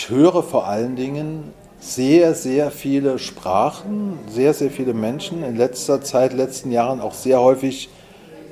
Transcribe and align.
Ich 0.00 0.10
höre 0.10 0.44
vor 0.44 0.68
allen 0.68 0.94
Dingen 0.94 1.52
sehr, 1.80 2.32
sehr 2.32 2.70
viele 2.70 3.18
Sprachen, 3.18 4.16
sehr, 4.28 4.54
sehr 4.54 4.70
viele 4.70 4.94
Menschen. 4.94 5.42
In 5.42 5.56
letzter 5.56 6.00
Zeit, 6.02 6.32
letzten 6.32 6.70
Jahren 6.70 7.00
auch 7.00 7.14
sehr 7.14 7.40
häufig 7.40 7.88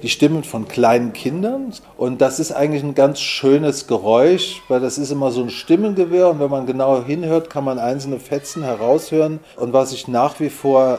die 0.02 0.08
Stimmen 0.08 0.42
von 0.42 0.66
kleinen 0.66 1.12
Kindern. 1.12 1.72
Und 1.96 2.20
das 2.20 2.40
ist 2.40 2.50
eigentlich 2.50 2.82
ein 2.82 2.96
ganz 2.96 3.20
schönes 3.20 3.86
Geräusch, 3.86 4.60
weil 4.66 4.80
das 4.80 4.98
ist 4.98 5.12
immer 5.12 5.30
so 5.30 5.40
ein 5.40 5.50
Stimmengewirr. 5.50 6.30
Und 6.30 6.40
wenn 6.40 6.50
man 6.50 6.66
genau 6.66 7.04
hinhört, 7.04 7.48
kann 7.48 7.62
man 7.62 7.78
einzelne 7.78 8.18
Fetzen 8.18 8.64
heraushören. 8.64 9.38
Und 9.54 9.72
was 9.72 9.92
ich 9.92 10.08
nach 10.08 10.40
wie 10.40 10.50
vor 10.50 10.98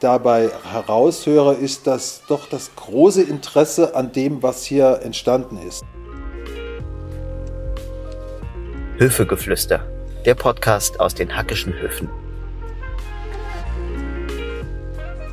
dabei 0.00 0.50
heraushöre, 0.68 1.54
ist 1.54 1.86
das 1.86 2.22
doch 2.28 2.48
das 2.48 2.74
große 2.74 3.22
Interesse 3.22 3.94
an 3.94 4.10
dem, 4.10 4.42
was 4.42 4.64
hier 4.64 5.02
entstanden 5.04 5.60
ist. 5.64 5.84
Höfegeflüster, 8.98 9.86
der 10.24 10.34
Podcast 10.34 11.00
aus 11.00 11.14
den 11.14 11.36
Hackischen 11.36 11.74
Höfen. 11.74 12.08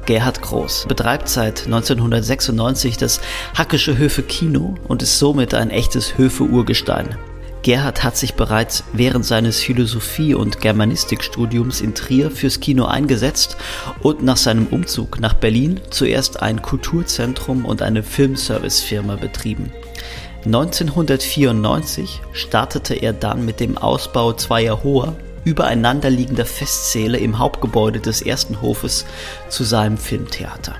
Gerhard 0.05 0.41
Groß 0.41 0.85
betreibt 0.89 1.29
seit 1.29 1.63
1996 1.63 2.97
das 2.97 3.21
Hackische 3.57 3.97
Höfe 3.97 4.21
Kino 4.21 4.75
und 4.89 5.01
ist 5.01 5.17
somit 5.17 5.53
ein 5.53 5.69
echtes 5.69 6.17
Höfe-Urgestein. 6.17 7.17
Gerhard 7.61 8.03
hat 8.03 8.17
sich 8.17 8.33
bereits 8.33 8.83
während 8.91 9.23
seines 9.23 9.61
Philosophie- 9.61 10.33
und 10.33 10.59
Germanistikstudiums 10.59 11.79
in 11.79 11.95
Trier 11.95 12.31
fürs 12.31 12.59
Kino 12.59 12.83
eingesetzt 12.83 13.55
und 14.01 14.23
nach 14.23 14.35
seinem 14.35 14.67
Umzug 14.67 15.21
nach 15.21 15.35
Berlin 15.35 15.79
zuerst 15.89 16.41
ein 16.41 16.61
Kulturzentrum 16.61 17.63
und 17.63 17.81
eine 17.81 18.03
Filmservicefirma 18.03 19.15
betrieben. 19.15 19.71
1994 20.45 22.21
startete 22.33 22.95
er 22.95 23.13
dann 23.13 23.45
mit 23.45 23.61
dem 23.61 23.77
Ausbau 23.77 24.33
zweier 24.33 24.83
hoher, 24.83 25.15
übereinanderliegender 25.45 26.45
Festsäle 26.45 27.17
im 27.17 27.39
Hauptgebäude 27.39 28.01
des 28.01 28.21
ersten 28.21 28.61
Hofes 28.61 29.05
zu 29.47 29.63
seinem 29.63 29.97
Filmtheater. 29.97 30.75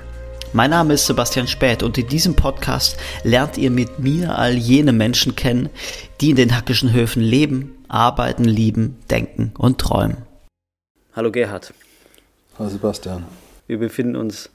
Mein 0.52 0.68
Name 0.68 0.92
ist 0.92 1.06
Sebastian 1.06 1.48
Späth 1.48 1.82
und 1.82 1.96
in 1.96 2.06
diesem 2.08 2.36
Podcast 2.36 2.98
lernt 3.22 3.56
ihr 3.56 3.70
mit 3.70 3.98
mir 3.98 4.38
all 4.38 4.52
jene 4.52 4.92
Menschen 4.92 5.34
kennen, 5.34 5.70
die 6.20 6.30
in 6.30 6.36
den 6.36 6.54
hackischen 6.54 6.92
Höfen 6.92 7.22
leben, 7.22 7.72
arbeiten, 7.88 8.44
lieben, 8.44 8.98
denken 9.10 9.54
und 9.56 9.80
träumen. 9.80 10.18
Hallo 11.16 11.32
Gerhard. 11.32 11.72
Hallo 12.58 12.68
Sebastian. 12.68 13.24
Wir 13.66 13.78
befinden 13.78 14.16
uns 14.16 14.50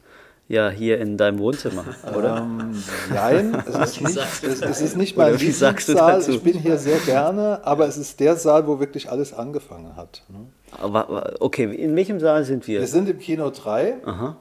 ja 0.49 0.69
hier 0.69 0.99
in 0.99 1.15
deinem 1.15 1.39
Wohnzimmer, 1.39 1.85
oder? 2.15 2.37
Ähm, 2.37 2.75
nein, 3.13 3.63
es 3.65 3.75
ist 3.75 4.01
nicht, 4.07 4.17
es, 4.17 4.61
es 4.61 4.81
ist 4.81 4.97
nicht 4.97 5.15
mein 5.15 5.37
Lieblingssaal. 5.37 6.21
Ich 6.27 6.41
bin 6.41 6.57
hier 6.57 6.77
sehr 6.77 6.97
gerne, 6.97 7.61
aber 7.63 7.87
es 7.87 7.97
ist 7.97 8.19
der 8.19 8.35
Saal, 8.35 8.67
wo 8.67 8.79
wirklich 8.79 9.09
alles 9.09 9.33
angefangen 9.33 9.95
hat. 9.95 10.23
Ne? 10.27 10.47
Aber, 10.81 11.35
okay, 11.39 11.63
in 11.63 11.95
welchem 11.95 12.19
Saal 12.19 12.43
sind 12.43 12.67
wir? 12.67 12.81
Wir 12.81 12.87
sind 12.87 13.07
im 13.07 13.19
Kino 13.19 13.49
3. 13.49 14.05
Aha. 14.05 14.35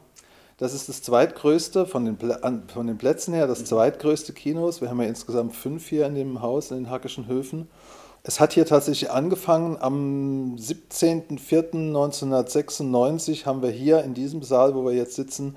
Das 0.57 0.75
ist 0.75 0.89
das 0.89 1.03
zweitgrößte, 1.03 1.87
von 1.87 2.05
den, 2.05 2.19
von 2.67 2.89
den 2.89 2.99
Plätzen 2.99 3.33
her, 3.33 3.47
das 3.47 3.65
zweitgrößte 3.65 4.33
Kinos. 4.33 4.81
Wir 4.81 4.91
haben 4.91 5.01
ja 5.01 5.07
insgesamt 5.07 5.55
fünf 5.55 5.89
hier 5.89 6.05
in 6.07 6.17
dem 6.17 6.43
Haus, 6.43 6.73
in 6.73 6.79
den 6.79 6.91
Hackischen 6.91 7.29
Höfen. 7.29 7.69
Es 8.25 8.41
hat 8.41 8.55
hier 8.55 8.67
tatsächlich 8.67 9.13
angefangen. 9.13 9.77
Am 9.79 10.57
17.04.1996 10.57 13.47
haben 13.47 13.63
wir 13.63 13.71
hier 13.71 14.03
in 14.03 14.15
diesem 14.15 14.43
Saal, 14.43 14.75
wo 14.75 14.85
wir 14.85 14.95
jetzt 14.95 15.15
sitzen, 15.15 15.55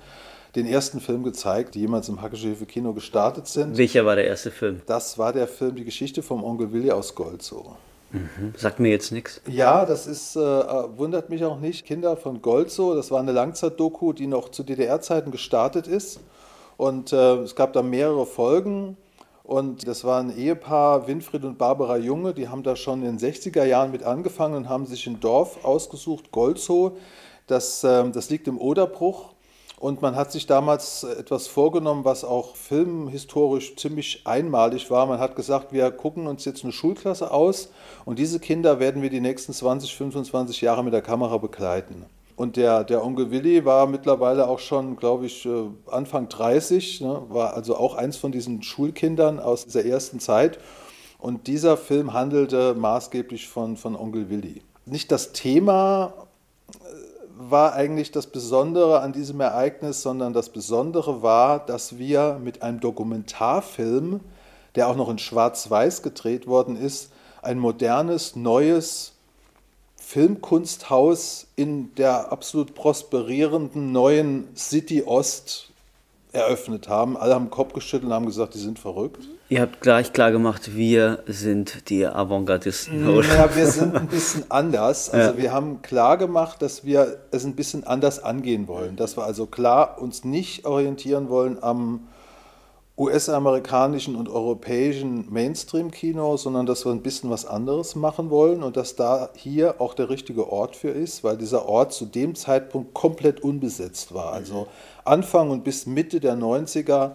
den 0.55 0.65
ersten 0.65 0.99
Film 0.99 1.23
gezeigt, 1.23 1.75
die 1.75 1.79
jemals 1.79 2.09
im 2.09 2.21
Hackische 2.21 2.47
Hilfe 2.47 2.65
Kino 2.65 2.93
gestartet 2.93 3.47
sind. 3.47 3.77
Welcher 3.77 4.05
war 4.05 4.15
der 4.15 4.27
erste 4.27 4.51
Film? 4.51 4.81
Das 4.85 5.17
war 5.17 5.31
der 5.31 5.47
Film 5.47 5.75
Die 5.75 5.85
Geschichte 5.85 6.21
vom 6.21 6.43
Onkel 6.43 6.73
Willi 6.73 6.91
aus 6.91 7.15
Golzow. 7.15 7.77
Mhm. 8.11 8.53
Sagt 8.57 8.79
mir 8.79 8.89
jetzt 8.89 9.11
nichts. 9.11 9.41
Ja, 9.47 9.85
das 9.85 10.07
ist, 10.07 10.35
äh, 10.35 10.39
wundert 10.39 11.29
mich 11.29 11.45
auch 11.45 11.59
nicht. 11.59 11.85
Kinder 11.85 12.17
von 12.17 12.41
Golzo, 12.41 12.95
das 12.95 13.09
war 13.11 13.19
eine 13.19 13.31
Langzeitdoku, 13.31 14.11
die 14.11 14.27
noch 14.27 14.49
zu 14.49 14.63
DDR-Zeiten 14.63 15.31
gestartet 15.31 15.87
ist. 15.87 16.19
Und 16.75 17.13
äh, 17.13 17.35
es 17.35 17.55
gab 17.55 17.73
da 17.73 17.81
mehrere 17.81 18.25
Folgen. 18.25 18.97
Und 19.43 19.87
das 19.87 20.03
war 20.03 20.21
ein 20.21 20.35
Ehepaar, 20.35 21.07
Winfried 21.07 21.43
und 21.43 21.57
Barbara 21.57 21.97
Junge, 21.97 22.33
die 22.33 22.47
haben 22.47 22.63
da 22.63 22.75
schon 22.75 23.03
in 23.03 23.17
den 23.17 23.19
60er 23.33 23.65
Jahren 23.65 23.91
mit 23.91 24.03
angefangen 24.03 24.55
und 24.55 24.69
haben 24.69 24.85
sich 24.85 25.07
ein 25.07 25.19
Dorf 25.19 25.65
ausgesucht, 25.65 26.31
Golzo. 26.31 26.97
Das, 27.47 27.83
äh, 27.83 28.09
das 28.11 28.29
liegt 28.29 28.47
im 28.47 28.59
Oderbruch. 28.59 29.33
Und 29.81 30.03
man 30.03 30.15
hat 30.15 30.31
sich 30.31 30.45
damals 30.45 31.03
etwas 31.03 31.47
vorgenommen, 31.47 32.05
was 32.05 32.23
auch 32.23 32.55
filmhistorisch 32.55 33.75
ziemlich 33.77 34.21
einmalig 34.25 34.91
war. 34.91 35.07
Man 35.07 35.17
hat 35.17 35.35
gesagt, 35.35 35.73
wir 35.73 35.89
gucken 35.89 36.27
uns 36.27 36.45
jetzt 36.45 36.63
eine 36.63 36.71
Schulklasse 36.71 37.31
aus 37.31 37.69
und 38.05 38.19
diese 38.19 38.39
Kinder 38.39 38.79
werden 38.79 39.01
wir 39.01 39.09
die 39.09 39.19
nächsten 39.19 39.53
20, 39.53 39.95
25 39.95 40.61
Jahre 40.61 40.83
mit 40.83 40.93
der 40.93 41.01
Kamera 41.01 41.39
begleiten. 41.39 42.05
Und 42.35 42.57
der, 42.57 42.83
der 42.83 43.03
Onkel 43.03 43.31
Willi 43.31 43.65
war 43.65 43.87
mittlerweile 43.87 44.47
auch 44.47 44.59
schon, 44.59 44.97
glaube 44.97 45.25
ich, 45.25 45.47
äh, 45.47 45.63
Anfang 45.89 46.29
30, 46.29 47.01
ne, 47.01 47.23
war 47.29 47.55
also 47.55 47.75
auch 47.75 47.95
eins 47.95 48.17
von 48.17 48.31
diesen 48.31 48.61
Schulkindern 48.61 49.39
aus 49.39 49.65
dieser 49.65 49.83
ersten 49.83 50.19
Zeit. 50.19 50.59
Und 51.17 51.47
dieser 51.47 51.75
Film 51.75 52.13
handelte 52.13 52.75
maßgeblich 52.75 53.47
von, 53.47 53.77
von 53.77 53.95
Onkel 53.95 54.29
Willi. 54.29 54.61
Nicht 54.85 55.11
das 55.11 55.31
Thema 55.31 56.13
war 57.49 57.73
eigentlich 57.73 58.11
das 58.11 58.27
Besondere 58.27 59.01
an 59.01 59.13
diesem 59.13 59.39
Ereignis, 59.39 60.01
sondern 60.01 60.33
das 60.33 60.49
Besondere 60.49 61.21
war, 61.21 61.65
dass 61.65 61.97
wir 61.97 62.39
mit 62.43 62.61
einem 62.61 62.79
Dokumentarfilm, 62.79 64.19
der 64.75 64.87
auch 64.87 64.95
noch 64.95 65.09
in 65.09 65.17
Schwarz-Weiß 65.17 66.01
gedreht 66.03 66.47
worden 66.47 66.75
ist, 66.75 67.11
ein 67.41 67.57
modernes, 67.57 68.35
neues 68.35 69.13
Filmkunsthaus 69.95 71.47
in 71.55 71.95
der 71.95 72.31
absolut 72.31 72.75
prosperierenden 72.75 73.91
neuen 73.91 74.47
City 74.55 75.03
Ost 75.03 75.70
eröffnet 76.33 76.87
haben. 76.87 77.17
Alle 77.17 77.35
haben 77.35 77.45
den 77.45 77.51
Kopf 77.51 77.73
geschüttelt 77.73 78.09
und 78.09 78.13
haben 78.13 78.25
gesagt, 78.25 78.53
die 78.53 78.59
sind 78.59 78.79
verrückt. 78.79 79.27
Ihr 79.49 79.59
habt 79.59 79.81
gleich 79.81 80.13
klar 80.13 80.31
gemacht, 80.31 80.75
wir 80.75 81.23
sind 81.27 81.89
die 81.89 82.05
Avantgardisten. 82.05 83.21
Ja, 83.21 83.53
wir 83.53 83.67
sind 83.67 83.95
ein 83.95 84.07
bisschen 84.07 84.45
anders. 84.49 85.09
Also 85.09 85.31
ja. 85.31 85.37
wir 85.37 85.51
haben 85.51 85.81
klar 85.81 86.17
gemacht, 86.17 86.61
dass 86.61 86.85
wir 86.85 87.17
es 87.31 87.43
ein 87.43 87.55
bisschen 87.55 87.85
anders 87.85 88.23
angehen 88.23 88.69
wollen. 88.69 88.95
Dass 88.95 89.17
wir 89.17 89.25
also 89.25 89.47
klar 89.47 90.01
uns 90.01 90.23
nicht 90.23 90.65
orientieren 90.65 91.27
wollen 91.27 91.61
am 91.61 92.07
US-amerikanischen 92.97 94.15
und 94.15 94.29
europäischen 94.29 95.25
Mainstream-Kino, 95.31 96.37
sondern 96.37 96.65
dass 96.65 96.85
wir 96.85 96.91
ein 96.91 97.01
bisschen 97.01 97.29
was 97.29 97.45
anderes 97.45 97.95
machen 97.95 98.29
wollen 98.29 98.61
und 98.61 98.77
dass 98.77 98.95
da 98.95 99.29
hier 99.33 99.81
auch 99.81 99.95
der 99.95 100.09
richtige 100.09 100.51
Ort 100.51 100.75
für 100.75 100.89
ist, 100.89 101.23
weil 101.23 101.35
dieser 101.35 101.67
Ort 101.67 101.93
zu 101.93 102.05
dem 102.05 102.35
Zeitpunkt 102.35 102.93
komplett 102.93 103.41
unbesetzt 103.41 104.13
war. 104.13 104.33
Also 104.33 104.67
Anfang 105.05 105.49
und 105.49 105.63
bis 105.63 105.85
Mitte 105.85 106.19
der 106.19 106.35
90er 106.35 107.11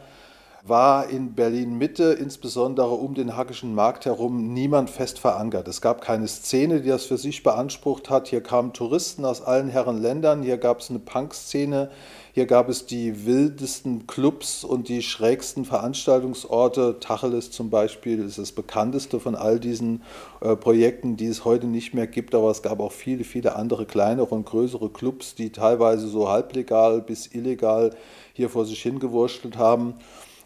war 0.68 1.08
in 1.08 1.34
Berlin 1.34 1.78
Mitte, 1.78 2.12
insbesondere 2.12 2.90
um 2.90 3.14
den 3.14 3.36
Hackischen 3.36 3.74
Markt 3.74 4.04
herum, 4.04 4.52
niemand 4.52 4.90
fest 4.90 5.18
verankert. 5.18 5.68
Es 5.68 5.80
gab 5.80 6.00
keine 6.00 6.26
Szene, 6.26 6.80
die 6.80 6.88
das 6.88 7.04
für 7.04 7.18
sich 7.18 7.42
beansprucht 7.42 8.10
hat. 8.10 8.28
Hier 8.28 8.42
kamen 8.42 8.72
Touristen 8.72 9.24
aus 9.24 9.42
allen 9.42 9.68
Herren 9.68 10.02
Ländern, 10.02 10.42
hier 10.42 10.58
gab 10.58 10.80
es 10.80 10.90
eine 10.90 10.98
Punk-Szene, 10.98 11.90
hier 12.36 12.44
gab 12.44 12.68
es 12.68 12.84
die 12.84 13.24
wildesten 13.24 14.06
Clubs 14.06 14.62
und 14.62 14.90
die 14.90 15.00
schrägsten 15.00 15.64
Veranstaltungsorte. 15.64 16.96
Tacheles 17.00 17.50
zum 17.50 17.70
Beispiel 17.70 18.22
ist 18.22 18.36
das 18.36 18.52
bekannteste 18.52 19.20
von 19.20 19.34
all 19.34 19.58
diesen 19.58 20.02
äh, 20.42 20.54
Projekten, 20.54 21.16
die 21.16 21.28
es 21.28 21.46
heute 21.46 21.66
nicht 21.66 21.94
mehr 21.94 22.06
gibt, 22.06 22.34
aber 22.34 22.50
es 22.50 22.60
gab 22.60 22.80
auch 22.80 22.92
viele, 22.92 23.24
viele 23.24 23.56
andere 23.56 23.86
kleinere 23.86 24.34
und 24.34 24.44
größere 24.44 24.90
Clubs, 24.90 25.34
die 25.34 25.50
teilweise 25.50 26.08
so 26.08 26.28
halblegal 26.28 27.00
bis 27.00 27.26
illegal 27.32 27.96
hier 28.34 28.50
vor 28.50 28.66
sich 28.66 28.82
hingewurschtelt 28.82 29.56
haben. 29.56 29.94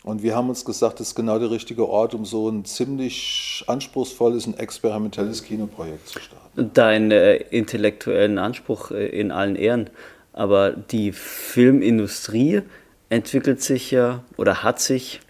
Und 0.04 0.22
wir 0.22 0.36
haben 0.36 0.48
uns 0.48 0.64
gesagt, 0.64 1.00
das 1.00 1.08
ist 1.08 1.14
genau 1.16 1.40
der 1.40 1.50
richtige 1.50 1.88
Ort, 1.88 2.14
um 2.14 2.24
so 2.24 2.48
ein 2.48 2.64
ziemlich 2.64 3.64
anspruchsvolles 3.66 4.46
und 4.46 4.60
experimentelles 4.60 5.42
Kinoprojekt 5.42 6.06
zu 6.06 6.20
starten. 6.20 6.70
Deinen 6.72 7.10
äh, 7.10 7.34
intellektuellen 7.50 8.38
Anspruch 8.38 8.92
äh, 8.92 9.08
in 9.08 9.32
allen 9.32 9.56
Ehren, 9.56 9.90
aber 10.40 10.70
die 10.70 11.12
Filmindustrie 11.12 12.62
entwickelt 13.10 13.60
sich 13.60 13.90
ja 13.90 14.24
oder 14.38 14.62
hat 14.62 14.80
sich 14.80 15.20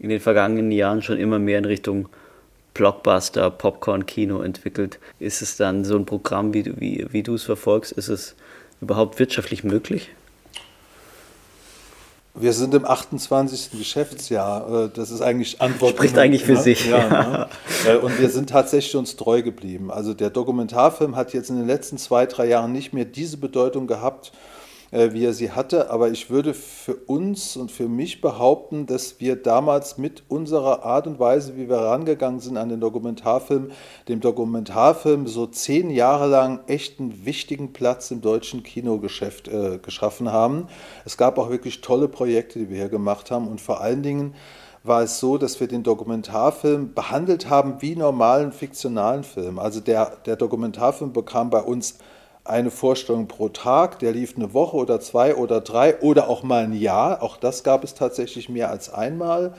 in 0.00 0.08
den 0.08 0.18
vergangenen 0.18 0.72
Jahren 0.72 1.02
schon 1.02 1.18
immer 1.18 1.38
mehr 1.38 1.58
in 1.58 1.64
Richtung 1.64 2.08
Blockbuster, 2.74 3.48
Popcorn-Kino 3.48 4.42
entwickelt. 4.42 4.98
Ist 5.20 5.40
es 5.40 5.56
dann 5.56 5.84
so 5.84 5.96
ein 5.96 6.04
Programm, 6.04 6.52
wie, 6.52 6.64
wie, 6.80 7.06
wie 7.12 7.22
du 7.22 7.34
es 7.34 7.44
verfolgst, 7.44 7.92
ist 7.92 8.08
es 8.08 8.34
überhaupt 8.80 9.20
wirtschaftlich 9.20 9.62
möglich? 9.62 10.10
Wir 12.34 12.54
sind 12.54 12.72
im 12.72 12.86
28. 12.86 13.72
Geschäftsjahr. 13.72 14.86
Äh, 14.86 14.88
das 14.94 15.10
ist 15.10 15.20
eigentlich 15.20 15.60
Antwort. 15.60 15.92
Spricht 15.92 16.16
eigentlich 16.16 16.44
für 16.44 16.52
ne? 16.52 16.60
sich. 16.60 16.86
Ja, 16.86 17.08
ne? 17.08 17.48
Äh, 17.86 17.96
und 17.96 18.18
wir 18.18 18.30
sind 18.30 18.48
tatsächlich 18.48 18.94
uns 18.96 19.16
treu 19.16 19.42
geblieben. 19.42 19.90
Also 19.90 20.14
der 20.14 20.30
Dokumentarfilm 20.30 21.16
hat 21.16 21.32
jetzt 21.32 21.50
in 21.50 21.56
den 21.56 21.66
letzten 21.66 21.98
zwei, 21.98 22.26
drei 22.26 22.46
Jahren 22.46 22.72
nicht 22.72 22.92
mehr 22.92 23.04
diese 23.04 23.36
Bedeutung 23.38 23.86
gehabt, 23.86 24.32
wie 24.92 25.24
er 25.24 25.32
sie 25.32 25.50
hatte. 25.50 25.90
Aber 25.90 26.10
ich 26.10 26.30
würde 26.30 26.54
für 26.54 26.94
uns 26.94 27.56
und 27.56 27.72
für 27.72 27.88
mich 27.88 28.20
behaupten, 28.20 28.86
dass 28.86 29.20
wir 29.20 29.36
damals 29.36 29.98
mit 29.98 30.22
unserer 30.28 30.84
Art 30.84 31.06
und 31.06 31.18
Weise, 31.18 31.56
wie 31.56 31.68
wir 31.68 31.78
rangegangen 31.78 32.40
sind 32.40 32.56
an 32.56 32.68
den 32.68 32.80
Dokumentarfilm, 32.80 33.70
dem 34.08 34.20
Dokumentarfilm 34.20 35.26
so 35.26 35.46
zehn 35.46 35.90
Jahre 35.90 36.28
lang 36.28 36.60
echt 36.66 37.00
einen 37.00 37.24
wichtigen 37.24 37.72
Platz 37.72 38.10
im 38.10 38.20
deutschen 38.20 38.62
Kinogeschäft 38.62 39.48
äh, 39.48 39.78
geschaffen 39.78 40.30
haben. 40.30 40.68
Es 41.04 41.16
gab 41.16 41.38
auch 41.38 41.50
wirklich 41.50 41.80
tolle 41.80 42.08
Projekte, 42.08 42.58
die 42.58 42.70
wir 42.70 42.76
hier 42.76 42.88
gemacht 42.88 43.30
haben 43.30 43.48
und 43.48 43.60
vor 43.60 43.80
allen 43.80 44.02
Dingen 44.02 44.34
war 44.84 45.02
es 45.02 45.20
so, 45.20 45.38
dass 45.38 45.60
wir 45.60 45.68
den 45.68 45.82
Dokumentarfilm 45.82 46.92
behandelt 46.94 47.48
haben 47.48 47.80
wie 47.80 47.94
normalen 47.94 48.52
fiktionalen 48.52 49.22
Film. 49.22 49.58
Also 49.58 49.80
der, 49.80 50.16
der 50.26 50.36
Dokumentarfilm 50.36 51.12
bekam 51.12 51.50
bei 51.50 51.62
uns 51.62 51.98
eine 52.44 52.70
Vorstellung 52.70 53.28
pro 53.28 53.48
Tag, 53.48 53.98
der 54.00 54.12
lief 54.12 54.36
eine 54.36 54.52
Woche 54.52 54.76
oder 54.76 55.00
zwei 55.00 55.36
oder 55.36 55.60
drei 55.60 56.00
oder 56.00 56.28
auch 56.28 56.42
mal 56.42 56.64
ein 56.64 56.72
Jahr. 56.72 57.22
Auch 57.22 57.36
das 57.36 57.62
gab 57.62 57.84
es 57.84 57.94
tatsächlich 57.94 58.48
mehr 58.48 58.70
als 58.70 58.92
einmal. 58.92 59.54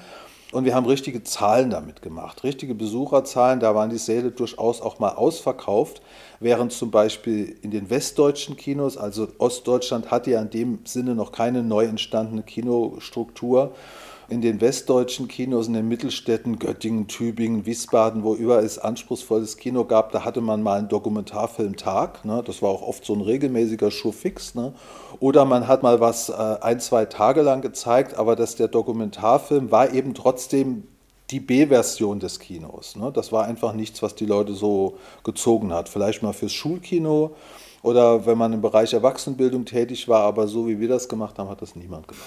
Und 0.51 0.65
wir 0.65 0.75
haben 0.75 0.85
richtige 0.85 1.23
Zahlen 1.23 1.71
damit 1.71 2.03
gemacht, 2.03 2.43
richtige 2.43 2.75
Besucherzahlen. 2.75 3.59
Da 3.59 3.73
waren 3.73 3.89
die 3.89 3.97
Säle 3.97 4.29
durchaus 4.29 4.81
auch 4.81 4.99
mal 4.99 5.13
ausverkauft, 5.13 6.03
während 6.39 6.71
zum 6.71 6.91
Beispiel 6.91 7.55
in 7.63 7.71
den 7.71 7.89
westdeutschen 7.89 8.55
Kinos, 8.55 8.95
also 8.95 9.29
Ostdeutschland 9.39 10.11
hatte 10.11 10.29
ja 10.29 10.41
in 10.41 10.51
dem 10.51 10.79
Sinne 10.85 11.15
noch 11.15 11.31
keine 11.31 11.63
neu 11.63 11.85
entstandene 11.85 12.43
Kinostruktur 12.43 13.73
in 14.33 14.41
den 14.41 14.61
westdeutschen 14.61 15.27
Kinos, 15.27 15.67
in 15.67 15.73
den 15.73 15.87
Mittelstädten, 15.87 16.57
Göttingen, 16.57 17.07
Tübingen, 17.07 17.67
Wiesbaden, 17.67 18.23
wo 18.23 18.33
überall 18.33 18.65
es 18.65 18.79
anspruchsvolles 18.79 19.57
Kino 19.57 19.85
gab, 19.85 20.11
da 20.11 20.25
hatte 20.25 20.41
man 20.41 20.63
mal 20.63 20.79
einen 20.79 20.89
Dokumentarfilmtag. 20.89 22.25
Ne? 22.25 22.41
Das 22.43 22.63
war 22.63 22.69
auch 22.69 22.81
oft 22.81 23.05
so 23.05 23.13
ein 23.13 23.21
regelmäßiger 23.21 23.91
Schuhfix. 23.91 24.55
Ne? 24.55 24.73
Oder 25.19 25.45
man 25.45 25.67
hat 25.67 25.83
mal 25.83 25.99
was 25.99 26.29
äh, 26.29 26.33
ein, 26.33 26.79
zwei 26.79 27.05
Tage 27.05 27.43
lang 27.43 27.61
gezeigt, 27.61 28.17
aber 28.17 28.35
dass 28.35 28.55
der 28.55 28.69
Dokumentarfilm 28.69 29.69
war 29.69 29.93
eben 29.93 30.15
trotzdem 30.15 30.87
die 31.29 31.39
B-Version 31.39 32.19
des 32.19 32.39
Kinos. 32.39 32.95
Ne? 32.95 33.11
Das 33.13 33.31
war 33.31 33.45
einfach 33.45 33.73
nichts, 33.73 34.01
was 34.01 34.15
die 34.15 34.25
Leute 34.25 34.53
so 34.53 34.97
gezogen 35.23 35.71
hat. 35.73 35.89
Vielleicht 35.89 36.23
mal 36.23 36.33
fürs 36.33 36.53
Schulkino 36.53 37.35
oder 37.83 38.25
wenn 38.25 38.37
man 38.39 38.51
im 38.51 38.61
Bereich 38.61 38.93
Erwachsenenbildung 38.93 39.65
tätig 39.65 40.07
war, 40.07 40.23
aber 40.23 40.47
so 40.47 40.67
wie 40.67 40.79
wir 40.79 40.87
das 40.87 41.07
gemacht 41.07 41.37
haben, 41.37 41.49
hat 41.49 41.61
das 41.61 41.75
niemand 41.75 42.07
gemacht. 42.07 42.25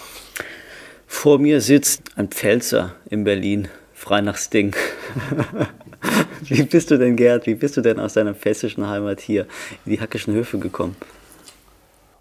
Vor 1.06 1.38
mir 1.38 1.61
sitzt 1.61 2.03
ein 2.17 2.29
Pfälzer 2.29 2.94
in 3.08 3.25
Berlin, 3.25 3.69
frei 3.94 4.20
nach 4.20 4.37
Sting. 4.37 4.75
Wie 6.43 6.62
bist 6.62 6.91
du 6.91 6.99
denn, 6.99 7.17
Gerd, 7.17 7.47
wie 7.47 7.55
bist 7.55 7.76
du 7.76 7.81
denn 7.81 7.99
aus 7.99 8.12
deiner 8.12 8.35
pfälzischen 8.35 8.87
Heimat 8.87 9.20
hier 9.20 9.47
in 9.85 9.93
die 9.93 10.00
Hackischen 10.00 10.35
Höfe 10.35 10.58
gekommen? 10.58 10.97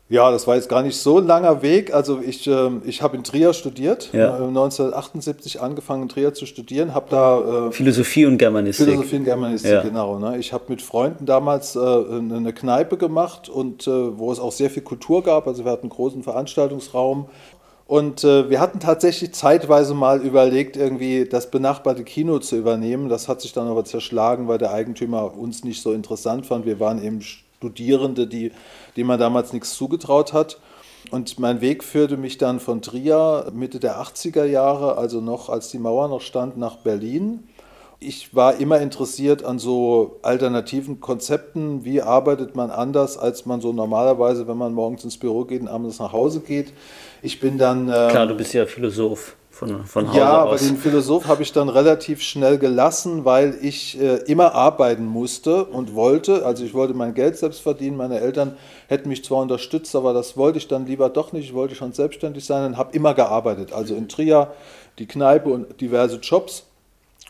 Ja, 0.08 0.30
das 0.30 0.46
war 0.46 0.56
jetzt 0.56 0.70
gar 0.70 0.84
nicht 0.84 0.98
so 0.98 1.18
ein 1.18 1.26
langer 1.26 1.64
Weg. 1.64 1.92
Also 1.92 2.20
ich, 2.22 2.46
äh, 2.46 2.70
ich 2.86 3.02
habe 3.02 3.18
in 3.18 3.24
Trier 3.24 3.54
studiert, 3.54 4.12
ja. 4.14 4.38
äh, 4.38 4.44
1978 4.44 5.62
angefangen 5.62 6.04
in 6.04 6.10
Trier 6.10 6.34
zu 6.36 6.46
studieren, 6.46 6.94
habe 6.94 7.08
da... 7.10 7.70
Äh, 7.70 7.72
Philosophie 7.72 8.28
und 8.28 8.38
Germanistik. 8.38 8.86
Philosophie 8.86 9.16
und 9.16 9.24
Germanistik, 9.24 9.72
ja. 9.72 9.81
genau. 9.81 10.20
Ne? 10.20 10.38
Ich 10.38 10.54
habe 10.54 10.66
mit 10.68 10.84
Freunden 10.84 11.26
damals 11.26 11.76
äh, 11.76 11.80
eine 11.80 12.54
Kneipe 12.54 12.98
gemacht 12.98 13.50
und 13.50 13.88
äh, 13.88 14.20
wo 14.20 14.31
es 14.31 14.40
auch 14.40 14.52
sehr 14.52 14.70
viel 14.70 14.84
Kultur 14.84 15.24
gab. 15.24 15.48
Also 15.48 15.66
wir 15.66 15.72
hatten 15.72 15.84
einen 15.84 15.90
großen 15.90 16.22
Veranstaltungsraum 16.22 17.26
und 17.88 18.24
äh, 18.24 18.50
wir 18.50 18.60
hatten 18.60 18.80
tatsächlich 18.80 19.34
zeitweise 19.34 19.94
mal 19.94 20.22
überlegt, 20.22 20.76
irgendwie 20.76 21.26
das 21.26 21.52
benachbarte 21.52 22.04
Kino 22.04 22.40
zu 22.40 22.56
übernehmen. 22.58 23.10
Das 23.10 23.28
hat 23.28 23.42
sich 23.42 23.54
dann 23.54 23.68
aber 23.68 23.86
zerschlagen, 23.86 24.48
weil 24.48 24.58
der 24.58 24.74
Eigentümer 24.74 25.38
uns 25.38 25.64
nicht 25.64 25.84
so 25.84 25.94
interessant 25.94 26.48
fand. 26.48 26.66
Wir 26.66 26.80
waren 26.80 27.04
eben 27.04 27.22
Studierende, 27.22 28.26
die, 28.26 28.52
denen 28.98 29.08
man 29.08 29.20
damals 29.20 29.54
nichts 29.54 29.76
zugetraut 29.76 30.34
hat. 30.34 30.60
Und 31.12 31.38
mein 31.38 31.62
Weg 31.62 31.84
führte 31.84 32.18
mich 32.18 32.40
dann 32.40 32.60
von 32.60 32.82
Trier 32.82 33.52
Mitte 33.54 33.80
der 33.80 34.02
80er 34.02 34.46
Jahre, 34.46 34.98
also 34.98 35.22
noch 35.22 35.50
als 35.50 35.70
die 35.70 35.78
Mauer 35.78 36.08
noch 36.08 36.22
stand, 36.22 36.58
nach 36.58 36.78
Berlin. 36.78 37.48
Ich 38.00 38.36
war 38.36 38.59
immer 38.59 38.81
interessiert 38.81 39.44
an 39.45 39.57
so 39.57 40.19
alternativen 40.21 41.00
Konzepten. 41.00 41.86
Wie 41.86 42.01
arbeitet 42.01 42.56
man 42.56 42.69
anders, 42.69 43.18
als 43.18 43.45
man 43.45 43.62
so 43.62 43.74
normalerweise, 43.74 44.47
wenn 44.47 44.57
man 44.57 44.74
morgens 44.74 45.03
ins 45.03 45.18
Büro 45.18 45.45
geht 45.45 45.62
und 45.62 45.68
abends 45.68 46.00
nach 46.00 46.12
Hause 46.12 46.42
geht? 46.42 46.74
Ich 47.21 47.39
bin 47.39 47.57
dann. 47.57 47.88
Ähm, 47.88 48.09
Klar, 48.09 48.27
du 48.27 48.36
bist 48.36 48.53
ja 48.53 48.65
Philosoph. 48.65 49.36
Von, 49.56 49.86
von 49.86 50.09
Hause 50.09 50.19
ja, 50.19 50.33
aber 50.33 50.57
den 50.57 50.75
Philosoph 50.75 51.27
habe 51.27 51.42
ich 51.42 51.53
dann 51.53 51.69
relativ 51.69 52.21
schnell 52.21 52.57
gelassen, 52.57 53.24
weil 53.24 53.57
ich 53.62 53.97
äh, 53.97 54.18
immer 54.25 54.53
arbeiten 54.53 55.06
musste 55.06 55.63
und 55.63 55.95
wollte. 55.95 56.45
Also 56.45 56.65
ich 56.65 56.74
wollte 56.74 56.94
mein 56.94 57.13
Geld 57.13 57.38
selbst 57.38 57.62
verdienen. 57.62 57.95
Meine 57.95 58.19
Eltern 58.19 58.57
hätten 58.89 59.07
mich 59.07 59.24
zwar 59.24 59.38
unterstützt, 59.38 59.95
aber 59.95 60.12
das 60.12 60.36
wollte 60.36 60.57
ich 60.57 60.68
dann 60.68 60.86
lieber 60.86 61.07
doch 61.07 61.31
nicht. 61.31 61.45
Ich 61.45 61.53
wollte 61.53 61.74
schon 61.74 61.94
selbstständig 61.94 62.44
sein 62.44 62.65
und 62.65 62.77
habe 62.77 62.94
immer 62.94 63.13
gearbeitet. 63.13 63.71
Also 63.71 63.95
in 63.95 64.09
Trier, 64.09 64.51
die 65.00 65.07
Kneipe 65.07 65.47
und 65.47 65.80
diverse 65.80 66.18
Jobs. 66.18 66.65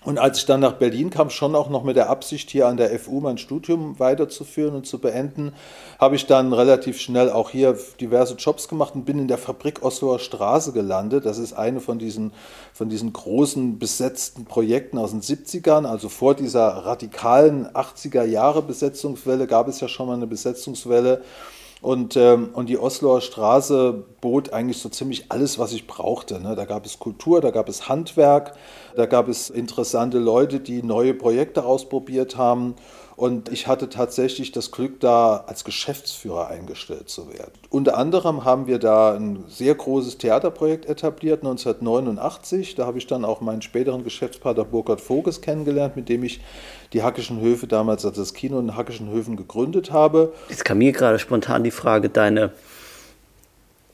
Und 0.06 0.20
als 0.20 0.38
ich 0.38 0.46
dann 0.46 0.60
nach 0.60 0.74
Berlin 0.74 1.10
kam, 1.10 1.32
schon 1.32 1.56
auch 1.56 1.70
noch 1.70 1.84
mit 1.84 1.96
der 1.96 2.12
Absicht, 2.12 2.52
hier 2.52 2.68
an 2.68 2.78
der 2.78 2.98
FU 3.00 3.22
mein 3.22 3.40
Studium 3.40 4.00
weiterzuführen 4.00 4.76
und 4.76 4.86
zu 4.86 5.00
beenden, 5.00 5.54
habe 6.00 6.16
ich 6.16 6.28
dann 6.28 6.54
relativ 6.54 7.02
schnell 7.02 7.32
auch 7.32 7.50
hier 7.50 7.76
diverse 8.00 8.36
Jobs 8.36 8.68
gemacht 8.68 8.94
und 8.94 9.06
bin 9.06 9.18
in 9.18 9.28
der 9.28 9.40
Fabrik 9.40 9.82
Osloer 9.84 10.20
Straße 10.20 10.74
gelandet. 10.74 11.26
Das 11.26 11.40
ist 11.40 11.54
eine 11.54 11.80
von 11.80 11.98
diesen, 11.98 12.34
von 12.72 12.88
diesen 12.88 13.14
großen 13.14 13.80
besetzten 13.80 14.46
Projekten 14.46 15.00
aus 15.00 15.10
den 15.10 15.22
70ern. 15.22 15.86
Also 15.86 16.08
vor 16.08 16.36
dieser 16.36 16.68
radikalen 16.68 17.68
80er 17.68 18.24
Jahre 18.24 18.62
Besetzungswelle 18.62 19.48
gab 19.48 19.68
es 19.68 19.80
ja 19.80 19.88
schon 19.88 20.06
mal 20.06 20.14
eine 20.14 20.28
Besetzungswelle. 20.28 21.24
Und, 21.86 22.18
ähm, 22.18 22.50
und 22.54 22.68
die 22.68 22.80
Osloer 22.80 23.22
Straße 23.22 24.06
bot 24.20 24.52
eigentlich 24.52 24.80
so 24.80 24.90
ziemlich 24.90 25.26
alles, 25.30 25.60
was 25.60 25.72
ich 25.72 25.86
brauchte. 25.86 26.40
Ne? 26.40 26.56
Da 26.56 26.66
gab 26.66 26.84
es 26.84 26.98
Kultur, 26.98 27.42
da 27.42 27.52
gab 27.52 27.70
es 27.70 27.88
Handwerk, 27.88 28.54
da 28.96 29.06
gab 29.06 29.28
es 29.28 29.52
interessante 29.52 30.18
Leute, 30.18 30.60
die 30.60 30.82
neue 30.82 31.14
Projekte 31.14 31.64
ausprobiert 31.64 32.38
haben. 32.38 32.74
Und 33.16 33.50
ich 33.50 33.68
hatte 33.68 33.88
tatsächlich 33.88 34.52
das 34.52 34.72
Glück, 34.72 35.00
da 35.00 35.46
als 35.48 35.64
Geschäftsführer 35.64 36.50
eingestellt 36.50 37.08
zu 37.08 37.30
werden. 37.30 37.54
Unter 37.70 37.98
anderem 37.98 38.44
haben 38.44 38.68
wir 38.68 38.78
da 38.78 39.16
ein 39.16 39.46
sehr 39.48 39.74
großes 39.74 40.18
Theaterprojekt 40.18 40.86
etabliert, 40.86 41.42
1989. 41.42 42.76
Da 42.76 42.86
habe 42.86 42.98
ich 42.98 43.08
dann 43.08 43.24
auch 43.24 43.40
meinen 43.40 43.62
späteren 43.62 44.04
Geschäftspartner 44.04 44.66
Burkhard 44.66 45.00
Voges 45.00 45.40
kennengelernt, 45.40 45.96
mit 45.96 46.10
dem 46.10 46.24
ich 46.24 46.42
die 46.92 47.04
Hackischen 47.04 47.40
Höfe 47.40 47.68
damals, 47.68 48.06
also 48.06 48.22
das 48.22 48.34
Kino 48.34 48.60
in 48.60 48.76
Hackischen 48.76 49.10
Höfen 49.10 49.38
gegründet 49.38 49.92
habe. 49.92 50.34
Jetzt 50.50 50.66
kam 50.66 50.80
mir 50.80 50.92
gerade 50.92 51.18
spontan 51.18 51.64
die 51.64 51.72
Frage, 51.72 52.10
deine 52.10 52.52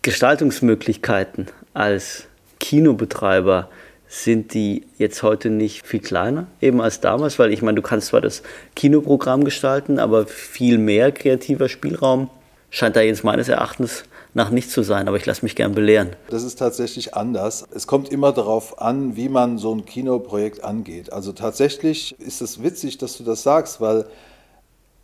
Gestaltungsmöglichkeiten 0.01 1.47
als 1.75 2.23
Kinobetreiber 2.59 3.69
sind 4.12 4.54
die 4.54 4.86
jetzt 4.98 5.24
heute 5.24 5.50
nicht 5.50 5.88
viel 5.88 6.02
kleiner, 6.02 6.48
eben 6.60 6.81
als 6.81 7.00
damals? 7.00 7.40
Weil 7.40 7.54
ich 7.54 7.62
meine, 7.62 7.75
du 7.75 7.81
kannst 7.81 8.08
zwar 8.08 8.19
das 8.19 8.44
Kinoprogramm 8.75 9.46
gestalten, 9.46 10.00
aber 10.00 10.28
viel 10.28 10.78
mehr 10.78 11.13
kreativer 11.13 11.69
Spielraum 11.69 12.30
scheint 12.69 12.97
da 12.97 13.02
jetzt 13.02 13.24
meines 13.24 13.47
Erachtens 13.47 14.04
nach 14.33 14.50
nicht 14.50 14.69
zu 14.69 14.83
sein, 14.83 15.07
aber 15.07 15.16
ich 15.16 15.26
lasse 15.26 15.44
mich 15.44 15.56
gern 15.56 15.74
belehren. 15.74 16.09
Das 16.30 16.44
ist 16.44 16.59
tatsächlich 16.59 17.16
anders. 17.16 17.66
Es 17.74 17.88
kommt 17.88 18.09
immer 18.09 18.33
darauf 18.33 18.81
an, 18.81 19.16
wie 19.16 19.30
man 19.30 19.57
so 19.57 19.74
ein 19.74 19.85
Kinoprojekt 19.85 20.62
angeht. 20.62 21.14
Also 21.14 21.31
tatsächlich 21.31 22.14
ist 22.19 22.42
es 22.42 22.62
witzig, 22.62 22.97
dass 22.97 23.18
du 23.18 23.24
das 23.24 23.44
sagst, 23.44 23.80
weil 23.80 24.06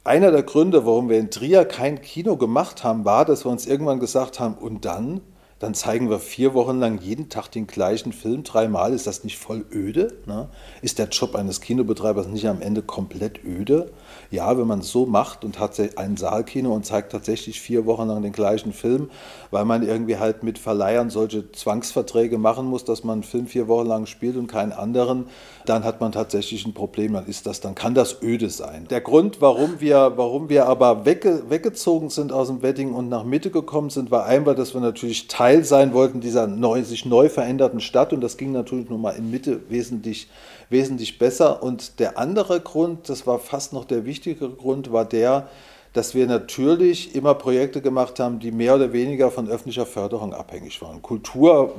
einer 0.03 0.31
der 0.31 0.43
Gründe, 0.43 0.85
warum 0.85 1.07
wir 1.07 1.17
in 1.17 1.31
Trier 1.31 1.63
kein 1.63 2.01
Kino 2.01 2.35
gemacht 2.35 2.83
haben, 2.83 3.05
war, 3.05 3.23
dass 3.23 3.45
wir 3.45 3.51
uns 3.51 3.67
irgendwann 3.67 4.01
gesagt 4.01 4.41
haben, 4.41 4.55
und 4.55 4.83
dann? 4.83 5.21
Dann 5.59 5.73
zeigen 5.73 6.09
wir 6.09 6.19
vier 6.19 6.53
Wochen 6.53 6.79
lang 6.79 6.99
jeden 6.99 7.29
Tag 7.29 7.49
den 7.49 7.65
gleichen 7.65 8.13
Film 8.13 8.43
dreimal. 8.43 8.93
Ist 8.93 9.07
das 9.07 9.23
nicht 9.23 9.37
voll 9.37 9.65
öde? 9.71 10.13
Ne? 10.25 10.49
Ist 10.81 10.99
der 10.99 11.07
Job 11.07 11.35
eines 11.35 11.61
Kinobetreibers 11.61 12.27
nicht 12.27 12.47
am 12.47 12.61
Ende 12.61 12.83
komplett 12.83 13.43
öde? 13.43 13.91
Ja, 14.29 14.57
wenn 14.57 14.67
man 14.67 14.79
es 14.79 14.89
so 14.89 15.05
macht 15.05 15.45
und 15.45 15.59
hat 15.59 15.79
ein 15.97 16.17
Saalkino 16.17 16.73
und 16.73 16.85
zeigt 16.85 17.11
tatsächlich 17.11 17.61
vier 17.61 17.85
Wochen 17.85 18.07
lang 18.07 18.21
den 18.21 18.33
gleichen 18.33 18.73
Film, 18.73 19.09
weil 19.51 19.65
man 19.65 19.87
irgendwie 19.87 20.17
halt 20.17 20.43
mit 20.43 20.59
Verleihern 20.59 21.09
solche 21.09 21.51
Zwangsverträge 21.51 22.37
machen 22.37 22.65
muss, 22.65 22.83
dass 22.83 23.03
man 23.03 23.13
einen 23.13 23.23
Film 23.23 23.47
vier 23.47 23.67
Wochen 23.67 23.87
lang 23.87 24.05
spielt 24.05 24.35
und 24.35 24.47
keinen 24.47 24.71
anderen, 24.71 25.27
dann 25.65 25.83
hat 25.83 26.01
man 26.01 26.11
tatsächlich 26.11 26.65
ein 26.65 26.73
Problem. 26.73 27.13
Dann 27.13 27.25
ist 27.25 27.45
das, 27.45 27.61
dann 27.61 27.75
kann 27.75 27.93
das 27.93 28.21
öde 28.21 28.49
sein. 28.49 28.87
Der 28.89 29.01
Grund, 29.01 29.41
warum 29.41 29.79
wir, 29.79 30.13
warum 30.15 30.49
wir 30.49 30.67
aber 30.67 31.05
wegge, 31.05 31.43
weggezogen 31.49 32.09
sind 32.09 32.31
aus 32.31 32.47
dem 32.47 32.61
Wedding 32.61 32.93
und 32.93 33.09
nach 33.09 33.23
Mitte 33.23 33.51
gekommen 33.51 33.89
sind, 33.89 34.11
war 34.11 34.25
einmal, 34.25 34.55
dass 34.55 34.73
wir 34.73 34.81
natürlich 34.81 35.27
Teil 35.27 35.63
sein 35.63 35.93
wollten 35.93 36.21
dieser 36.21 36.47
neu, 36.47 36.83
sich 36.83 37.05
neu 37.05 37.29
veränderten 37.29 37.79
Stadt 37.79 38.13
und 38.13 38.21
das 38.21 38.37
ging 38.37 38.51
natürlich 38.51 38.89
nun 38.89 39.01
mal 39.01 39.11
in 39.11 39.31
Mitte 39.31 39.61
wesentlich 39.69 40.27
wesentlich 40.69 41.17
besser. 41.17 41.63
Und 41.63 41.99
der 41.99 42.17
andere 42.17 42.59
Grund, 42.59 43.09
das 43.09 43.27
war 43.27 43.39
fast 43.39 43.73
noch 43.73 43.85
der 43.85 44.05
wichtigere 44.05 44.49
Grund, 44.49 44.91
war 44.91 45.05
der, 45.05 45.47
dass 45.93 46.13
wir 46.13 46.27
natürlich 46.27 47.15
immer 47.15 47.33
Projekte 47.33 47.81
gemacht 47.81 48.19
haben, 48.19 48.39
die 48.39 48.51
mehr 48.51 48.75
oder 48.75 48.93
weniger 48.93 49.31
von 49.31 49.49
öffentlicher 49.49 49.85
Förderung 49.85 50.33
abhängig 50.33 50.81
waren. 50.81 51.01
Kultur 51.01 51.73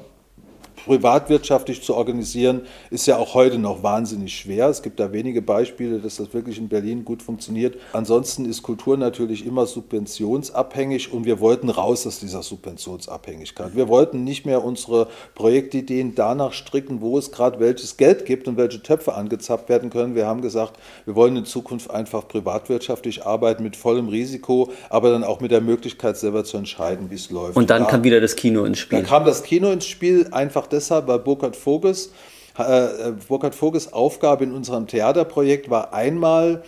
privatwirtschaftlich 0.88 1.82
zu 1.82 1.94
organisieren, 1.94 2.62
ist 2.90 3.06
ja 3.06 3.18
auch 3.18 3.34
heute 3.34 3.58
noch 3.58 3.82
wahnsinnig 3.82 4.34
schwer. 4.34 4.68
Es 4.68 4.82
gibt 4.82 4.98
da 4.98 5.12
wenige 5.12 5.42
Beispiele, 5.42 5.98
dass 5.98 6.16
das 6.16 6.32
wirklich 6.32 6.58
in 6.58 6.68
Berlin 6.68 7.04
gut 7.04 7.22
funktioniert. 7.22 7.76
Ansonsten 7.92 8.46
ist 8.46 8.62
Kultur 8.62 8.96
natürlich 8.96 9.46
immer 9.46 9.66
subventionsabhängig 9.66 11.12
und 11.12 11.26
wir 11.26 11.40
wollten 11.40 11.68
raus 11.68 12.06
aus 12.06 12.20
dieser 12.20 12.42
Subventionsabhängigkeit. 12.42 13.76
Wir 13.76 13.88
wollten 13.88 14.24
nicht 14.24 14.46
mehr 14.46 14.64
unsere 14.64 15.08
Projektideen 15.34 16.14
danach 16.14 16.54
stricken, 16.54 17.02
wo 17.02 17.18
es 17.18 17.30
gerade 17.30 17.60
welches 17.60 17.98
Geld 17.98 18.24
gibt 18.24 18.48
und 18.48 18.56
welche 18.56 18.82
Töpfe 18.82 19.14
angezappt 19.14 19.68
werden 19.68 19.90
können. 19.90 20.14
Wir 20.14 20.26
haben 20.26 20.40
gesagt, 20.40 20.78
wir 21.04 21.14
wollen 21.14 21.36
in 21.36 21.44
Zukunft 21.44 21.90
einfach 21.90 22.26
privatwirtschaftlich 22.26 23.26
arbeiten 23.26 23.62
mit 23.62 23.76
vollem 23.76 24.08
Risiko, 24.08 24.70
aber 24.88 25.10
dann 25.10 25.22
auch 25.22 25.40
mit 25.40 25.50
der 25.50 25.60
Möglichkeit 25.60 26.16
selber 26.16 26.44
zu 26.44 26.56
entscheiden, 26.56 27.10
wie 27.10 27.16
es 27.16 27.30
läuft. 27.30 27.56
Und 27.56 27.68
dann 27.68 27.82
ja. 27.82 27.88
kam 27.88 28.04
wieder 28.04 28.22
das 28.22 28.36
Kino 28.36 28.64
ins 28.64 28.78
Spiel. 28.78 29.00
Dann 29.00 29.06
kam 29.06 29.26
das 29.26 29.42
Kino 29.42 29.70
ins 29.70 29.84
Spiel, 29.84 30.28
einfach 30.30 30.66
deshalb, 30.78 31.08
weil 31.08 31.18
Burkhard 31.18 31.56
Voges, 31.56 32.12
äh, 32.56 33.12
Burkhard 33.28 33.54
Voges 33.54 33.92
Aufgabe 33.92 34.44
in 34.44 34.52
unserem 34.52 34.86
Theaterprojekt 34.86 35.70
war 35.70 35.92
einmal, 35.92 36.62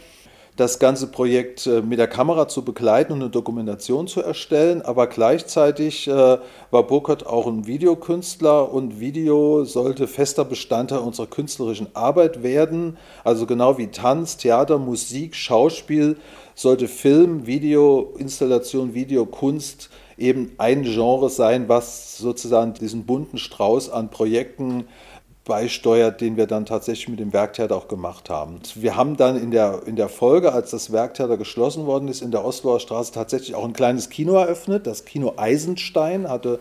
das 0.60 0.78
ganze 0.78 1.06
Projekt 1.06 1.66
äh, 1.66 1.80
mit 1.80 1.98
der 1.98 2.06
Kamera 2.06 2.46
zu 2.46 2.62
begleiten 2.62 3.14
und 3.14 3.22
eine 3.22 3.30
Dokumentation 3.30 4.06
zu 4.06 4.20
erstellen. 4.20 4.82
Aber 4.82 5.06
gleichzeitig 5.06 6.06
äh, 6.06 6.12
war 6.70 6.82
Burkhardt 6.86 7.26
auch 7.26 7.46
ein 7.46 7.66
Videokünstler 7.66 8.70
und 8.70 9.00
Video 9.00 9.64
sollte 9.64 10.06
fester 10.06 10.44
Bestandteil 10.44 10.98
unserer 10.98 11.28
künstlerischen 11.28 11.88
Arbeit 11.94 12.42
werden. 12.42 12.98
Also 13.24 13.46
genau 13.46 13.78
wie 13.78 13.86
Tanz, 13.86 14.36
Theater, 14.36 14.78
Musik, 14.78 15.34
Schauspiel 15.34 16.18
sollte 16.54 16.88
Film, 16.88 17.46
Video, 17.46 18.12
Installation, 18.18 18.92
Video, 18.92 19.24
Kunst 19.24 19.88
eben 20.20 20.52
ein 20.58 20.82
Genre 20.82 21.30
sein, 21.30 21.68
was 21.68 22.18
sozusagen 22.18 22.74
diesen 22.74 23.04
bunten 23.06 23.38
Strauß 23.38 23.90
an 23.90 24.10
Projekten 24.10 24.84
beisteuert, 25.44 26.20
den 26.20 26.36
wir 26.36 26.46
dann 26.46 26.66
tatsächlich 26.66 27.08
mit 27.08 27.18
dem 27.18 27.32
Werktheater 27.32 27.74
auch 27.74 27.88
gemacht 27.88 28.30
haben. 28.30 28.60
Wir 28.74 28.94
haben 28.94 29.16
dann 29.16 29.36
in 29.36 29.50
der, 29.50 29.82
in 29.86 29.96
der 29.96 30.08
Folge, 30.08 30.52
als 30.52 30.70
das 30.70 30.92
Werktheater 30.92 31.36
geschlossen 31.36 31.86
worden 31.86 32.08
ist, 32.08 32.22
in 32.22 32.30
der 32.30 32.44
Osloer 32.44 32.78
Straße 32.78 33.12
tatsächlich 33.12 33.54
auch 33.54 33.64
ein 33.64 33.72
kleines 33.72 34.10
Kino 34.10 34.34
eröffnet. 34.34 34.86
Das 34.86 35.04
Kino 35.04 35.34
Eisenstein 35.36 36.28
hatte 36.28 36.60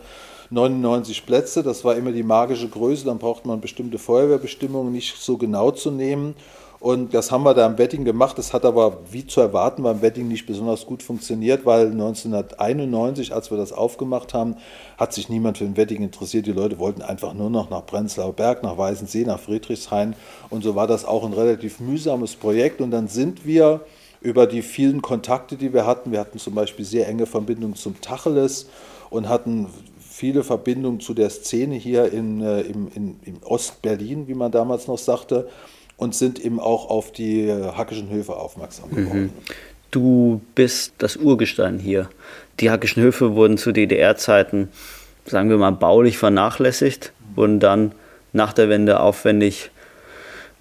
99 0.50 1.24
Plätze. 1.26 1.62
Das 1.62 1.84
war 1.84 1.94
immer 1.94 2.10
die 2.12 2.22
magische 2.22 2.68
Größe. 2.68 3.04
Dann 3.04 3.18
braucht 3.18 3.46
man 3.46 3.60
bestimmte 3.60 3.98
Feuerwehrbestimmungen 3.98 4.92
nicht 4.92 5.16
so 5.16 5.36
genau 5.36 5.70
zu 5.70 5.90
nehmen. 5.90 6.34
Und 6.80 7.12
das 7.12 7.30
haben 7.30 7.44
wir 7.44 7.52
da 7.52 7.66
im 7.66 7.76
Wedding 7.76 8.06
gemacht. 8.06 8.38
Das 8.38 8.54
hat 8.54 8.64
aber, 8.64 9.00
wie 9.10 9.26
zu 9.26 9.42
erwarten, 9.42 9.82
beim 9.82 10.00
Wedding 10.00 10.28
nicht 10.28 10.46
besonders 10.46 10.86
gut 10.86 11.02
funktioniert, 11.02 11.66
weil 11.66 11.88
1991, 11.88 13.34
als 13.34 13.50
wir 13.50 13.58
das 13.58 13.72
aufgemacht 13.72 14.32
haben, 14.32 14.56
hat 14.96 15.12
sich 15.12 15.28
niemand 15.28 15.58
für 15.58 15.64
den 15.64 15.76
Wedding 15.76 16.02
interessiert. 16.02 16.46
Die 16.46 16.52
Leute 16.52 16.78
wollten 16.78 17.02
einfach 17.02 17.34
nur 17.34 17.50
noch 17.50 17.68
nach 17.68 17.84
Prenzlauer 17.84 18.32
Berg, 18.32 18.62
nach 18.62 18.78
Weißensee, 18.78 19.24
nach 19.24 19.38
Friedrichshain. 19.38 20.16
Und 20.48 20.64
so 20.64 20.74
war 20.74 20.86
das 20.86 21.04
auch 21.04 21.22
ein 21.22 21.34
relativ 21.34 21.80
mühsames 21.80 22.34
Projekt. 22.34 22.80
Und 22.80 22.92
dann 22.92 23.08
sind 23.08 23.44
wir 23.44 23.82
über 24.22 24.46
die 24.46 24.62
vielen 24.62 25.02
Kontakte, 25.02 25.56
die 25.56 25.74
wir 25.74 25.84
hatten, 25.84 26.12
wir 26.12 26.20
hatten 26.20 26.38
zum 26.38 26.54
Beispiel 26.54 26.86
sehr 26.86 27.06
enge 27.08 27.26
Verbindungen 27.26 27.76
zum 27.76 28.00
Tacheles 28.00 28.70
und 29.10 29.28
hatten 29.28 29.66
viele 30.00 30.44
Verbindungen 30.44 31.00
zu 31.00 31.12
der 31.12 31.28
Szene 31.28 31.74
hier 31.74 32.10
in, 32.10 32.40
äh, 32.40 32.62
in, 32.62 33.20
in 33.22 33.42
Ostberlin, 33.44 34.28
wie 34.28 34.34
man 34.34 34.50
damals 34.50 34.86
noch 34.86 34.98
sagte 34.98 35.46
und 36.00 36.14
sind 36.14 36.38
eben 36.38 36.58
auch 36.58 36.88
auf 36.88 37.12
die 37.12 37.42
äh, 37.42 37.72
Hackischen 37.72 38.08
Höfe 38.08 38.34
aufmerksam 38.34 38.88
mhm. 38.90 38.96
geworden. 38.96 39.22
Mhm. 39.22 39.32
Du 39.90 40.40
bist 40.54 40.94
das 40.98 41.16
Urgestein 41.16 41.78
hier. 41.78 42.08
Die 42.58 42.70
Hackischen 42.70 43.02
Höfe 43.02 43.34
wurden 43.34 43.58
zu 43.58 43.72
DDR-Zeiten, 43.72 44.68
sagen 45.26 45.50
wir 45.50 45.58
mal, 45.58 45.72
baulich 45.72 46.16
vernachlässigt, 46.16 47.12
wurden 47.34 47.60
dann 47.60 47.92
nach 48.32 48.52
der 48.52 48.68
Wende 48.68 49.00
aufwendig 49.00 49.70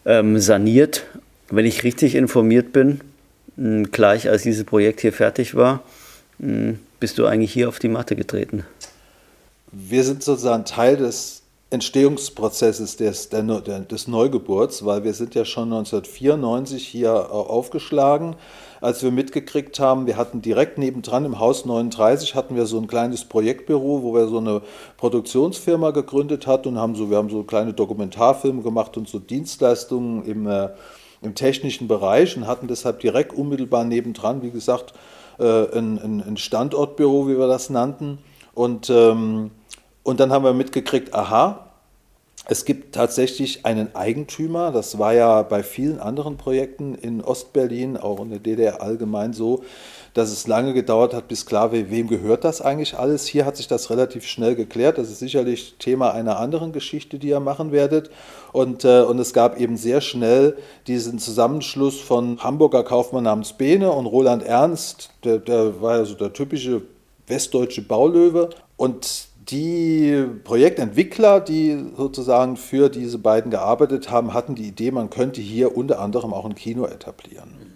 ähm, 0.06 0.40
saniert. 0.40 1.06
Wenn 1.50 1.66
ich 1.66 1.84
richtig 1.84 2.16
informiert 2.16 2.74
bin, 2.74 3.02
gleich 3.92 4.30
als 4.30 4.44
dieses 4.44 4.64
Projekt 4.64 5.02
hier 5.02 5.14
fertig 5.14 5.56
war, 5.56 5.84
bist 7.00 7.18
du 7.18 7.26
eigentlich 7.26 7.52
hier 7.52 7.68
auf 7.68 7.80
die 7.80 7.90
Matte 7.90 8.16
getreten. 8.16 8.66
Wir 9.72 10.04
sind 10.04 10.24
sozusagen 10.24 10.66
Teil 10.66 10.98
des 10.98 11.42
Entstehungsprozesses 11.72 12.98
des, 12.98 13.30
des 13.30 14.08
Neugeburts, 14.08 14.86
weil 14.86 15.04
wir 15.04 15.14
sind 15.14 15.36
ja 15.36 15.46
schon 15.46 15.72
1994 15.72 16.88
hier 16.88 17.10
äh, 17.10 17.32
aufgeschlagen, 17.32 18.36
als 18.82 19.04
wir 19.04 19.12
mitgekriegt 19.12 19.80
haben, 19.80 20.08
wir 20.08 20.16
hatten 20.16 20.42
direkt 20.42 20.78
nebendran 20.78 21.26
im 21.26 21.40
Haus 21.40 21.66
39 21.66 22.34
hatten 22.34 22.56
wir 22.56 22.66
so 22.66 22.80
ein 22.80 22.88
kleines 22.88 23.26
Projektbüro, 23.26 24.04
wo 24.04 24.14
wir 24.14 24.28
so 24.28 24.38
eine 24.38 24.62
Produktionsfirma 24.98 25.92
gegründet 25.92 26.48
hatten 26.48 26.70
und 26.70 26.80
haben 26.80 26.96
so, 26.96 27.10
wir 27.10 27.18
haben 27.18 27.30
so 27.30 27.44
kleine 27.44 27.74
Dokumentarfilme 27.74 28.62
gemacht 28.62 28.96
und 28.96 29.10
so 29.10 29.20
Dienstleistungen 29.20 30.24
im, 30.24 30.48
äh, 30.48 30.70
im 31.22 31.36
technischen 31.36 31.90
Bereich 31.90 32.38
und 32.38 32.48
hatten 32.48 32.68
deshalb 32.68 33.02
direkt 33.02 33.34
unmittelbar 33.34 33.84
nebendran, 33.84 34.42
wie 34.42 34.52
gesagt, 34.52 34.94
äh, 35.40 35.78
ein, 35.78 36.24
ein, 36.26 36.38
Standortbüro, 36.38 37.28
wie 37.28 37.38
wir 37.38 37.48
das 37.48 37.70
nannten. 37.70 38.20
Und 38.54 38.90
ähm, 38.90 39.52
und 40.10 40.20
dann 40.20 40.32
haben 40.32 40.44
wir 40.44 40.54
mitgekriegt, 40.54 41.14
aha, 41.14 41.68
es 42.48 42.66
gibt 42.66 42.96
tatsächlich 42.96 43.68
einen 43.68 43.94
Eigentümer. 43.94 44.72
Das 44.72 44.98
war 44.98 45.14
ja 45.14 45.44
bei 45.44 45.62
vielen 45.62 46.00
anderen 46.00 46.36
Projekten 46.36 46.96
in 46.96 47.24
Ostberlin, 47.24 47.96
auch 47.96 48.20
in 48.20 48.32
der 48.32 48.40
DDR 48.40 48.82
allgemein 48.82 49.34
so, 49.34 49.64
dass 50.16 50.32
es 50.32 50.48
lange 50.48 50.74
gedauert 50.74 51.14
hat, 51.14 51.28
bis 51.28 51.46
klar 51.46 51.72
war, 51.72 51.92
wem 51.92 52.08
gehört 52.08 52.44
das 52.44 52.60
eigentlich 52.60 52.98
alles. 52.98 53.28
Hier 53.28 53.46
hat 53.46 53.56
sich 53.56 53.68
das 53.68 53.92
relativ 53.92 54.26
schnell 54.26 54.56
geklärt. 54.56 54.98
Das 54.98 55.12
ist 55.12 55.20
sicherlich 55.20 55.76
Thema 55.78 56.12
einer 56.12 56.40
anderen 56.40 56.72
Geschichte, 56.72 57.20
die 57.20 57.28
ihr 57.28 57.40
machen 57.40 57.72
werdet. 57.72 58.10
Und, 58.52 58.86
äh, 58.86 59.04
und 59.04 59.20
es 59.20 59.32
gab 59.32 59.60
eben 59.60 59.78
sehr 59.78 60.02
schnell 60.02 60.58
diesen 60.88 61.20
Zusammenschluss 61.20 62.00
von 62.00 62.44
Hamburger 62.44 62.84
Kaufmann 62.84 63.26
namens 63.26 63.54
Behne 63.54 63.92
und 63.92 64.08
Roland 64.08 64.42
Ernst, 64.42 65.12
der, 65.24 65.38
der 65.38 65.84
war 65.84 65.98
ja 65.98 66.06
so 66.06 66.16
der 66.16 66.34
typische 66.34 66.82
westdeutsche 67.28 67.84
Baulöwe. 67.84 68.50
Und 68.76 69.29
die 69.52 70.26
Projektentwickler, 70.44 71.40
die 71.40 71.78
sozusagen 71.98 72.58
für 72.58 72.90
diese 72.90 73.18
beiden 73.18 73.52
gearbeitet 73.52 74.12
haben, 74.12 74.34
hatten 74.34 74.56
die 74.56 74.68
Idee, 74.68 74.92
man 74.92 75.10
könnte 75.10 75.42
hier 75.42 75.76
unter 75.76 76.00
anderem 76.00 76.34
auch 76.34 76.46
ein 76.46 76.56
Kino 76.56 76.86
etablieren. 76.86 77.70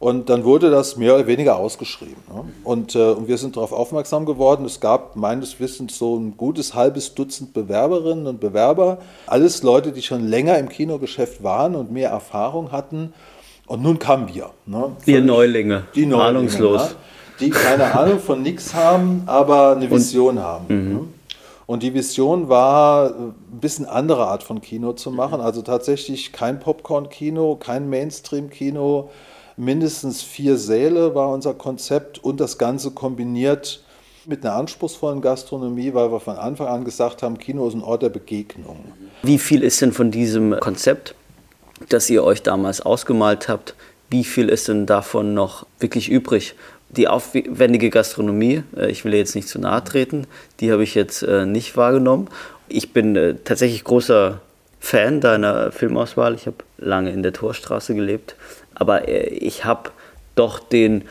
Und 0.00 0.28
dann 0.28 0.44
wurde 0.44 0.70
das 0.70 0.96
mehr 0.96 1.14
oder 1.14 1.26
weniger 1.26 1.56
ausgeschrieben. 1.56 2.22
Ne? 2.28 2.44
Und, 2.62 2.94
äh, 2.94 3.12
und 3.12 3.26
wir 3.26 3.38
sind 3.38 3.56
darauf 3.56 3.72
aufmerksam 3.72 4.26
geworden. 4.26 4.66
Es 4.66 4.80
gab 4.80 5.16
meines 5.16 5.60
Wissens 5.60 5.96
so 5.96 6.16
ein 6.18 6.36
gutes 6.36 6.74
halbes 6.74 7.14
Dutzend 7.14 7.54
Bewerberinnen 7.54 8.26
und 8.26 8.38
Bewerber. 8.38 8.98
Alles 9.26 9.62
Leute, 9.62 9.92
die 9.92 10.02
schon 10.02 10.26
länger 10.26 10.58
im 10.58 10.68
Kinogeschäft 10.68 11.42
waren 11.42 11.74
und 11.74 11.90
mehr 11.90 12.10
Erfahrung 12.10 12.70
hatten. 12.70 13.14
Und 13.66 13.82
nun 13.82 13.98
kamen 13.98 14.34
wir. 14.34 14.50
Ne? 14.66 14.90
Wir 15.04 15.22
Neulinge, 15.22 15.84
die 15.94 16.04
Neulinge, 16.04 16.38
ahnungslos. 16.38 16.90
Ne? 16.90 16.96
Die 17.40 17.50
keine 17.50 17.94
Ahnung 17.94 18.20
von 18.20 18.42
nichts 18.42 18.74
haben, 18.74 19.22
aber 19.26 19.76
eine 19.76 19.90
Vision 19.90 20.38
und, 20.38 20.42
haben. 20.42 20.66
Ne? 20.68 21.00
Und 21.66 21.82
die 21.82 21.94
Vision 21.94 22.48
war, 22.48 23.10
ein 23.10 23.34
bisschen 23.60 23.86
andere 23.86 24.26
Art 24.26 24.42
von 24.42 24.60
Kino 24.60 24.92
zu 24.92 25.10
machen. 25.10 25.40
Also 25.40 25.62
tatsächlich 25.62 26.32
kein 26.32 26.60
Popcorn-Kino, 26.60 27.56
kein 27.56 27.88
Mainstream-Kino. 27.88 29.10
Mindestens 29.56 30.22
vier 30.22 30.56
Säle 30.58 31.14
war 31.14 31.30
unser 31.30 31.54
Konzept 31.54 32.22
und 32.22 32.40
das 32.40 32.58
Ganze 32.58 32.90
kombiniert 32.90 33.82
mit 34.26 34.44
einer 34.44 34.54
anspruchsvollen 34.56 35.20
Gastronomie, 35.20 35.94
weil 35.94 36.10
wir 36.10 36.20
von 36.20 36.36
Anfang 36.36 36.66
an 36.66 36.84
gesagt 36.84 37.22
haben, 37.22 37.38
Kino 37.38 37.66
ist 37.68 37.74
ein 37.74 37.82
Ort 37.82 38.02
der 38.02 38.08
Begegnung. 38.08 38.78
Wie 39.22 39.38
viel 39.38 39.62
ist 39.62 39.80
denn 39.80 39.92
von 39.92 40.10
diesem 40.10 40.58
Konzept, 40.60 41.14
das 41.88 42.08
ihr 42.10 42.24
euch 42.24 42.42
damals 42.42 42.80
ausgemalt 42.80 43.48
habt, 43.48 43.74
wie 44.10 44.24
viel 44.24 44.48
ist 44.48 44.68
denn 44.68 44.86
davon 44.86 45.34
noch 45.34 45.66
wirklich 45.78 46.08
übrig? 46.08 46.54
Die 46.90 47.08
aufwendige 47.08 47.90
Gastronomie, 47.90 48.62
äh, 48.76 48.90
ich 48.90 49.04
will 49.04 49.14
jetzt 49.14 49.34
nicht 49.34 49.48
zu 49.48 49.58
nahe 49.58 49.82
treten, 49.84 50.26
die 50.60 50.72
habe 50.72 50.82
ich 50.82 50.94
jetzt 50.94 51.22
äh, 51.22 51.46
nicht 51.46 51.76
wahrgenommen. 51.76 52.28
Ich 52.68 52.92
bin 52.92 53.16
äh, 53.16 53.34
tatsächlich 53.44 53.84
großer 53.84 54.40
Fan 54.80 55.20
deiner 55.20 55.72
Filmauswahl. 55.72 56.34
Ich 56.34 56.46
habe 56.46 56.58
lange 56.78 57.10
in 57.10 57.22
der 57.22 57.32
Torstraße 57.32 57.94
gelebt, 57.94 58.36
aber 58.74 59.08
ich 59.08 59.64
habe 59.64 59.90
doch 60.34 60.58
den 60.58 61.04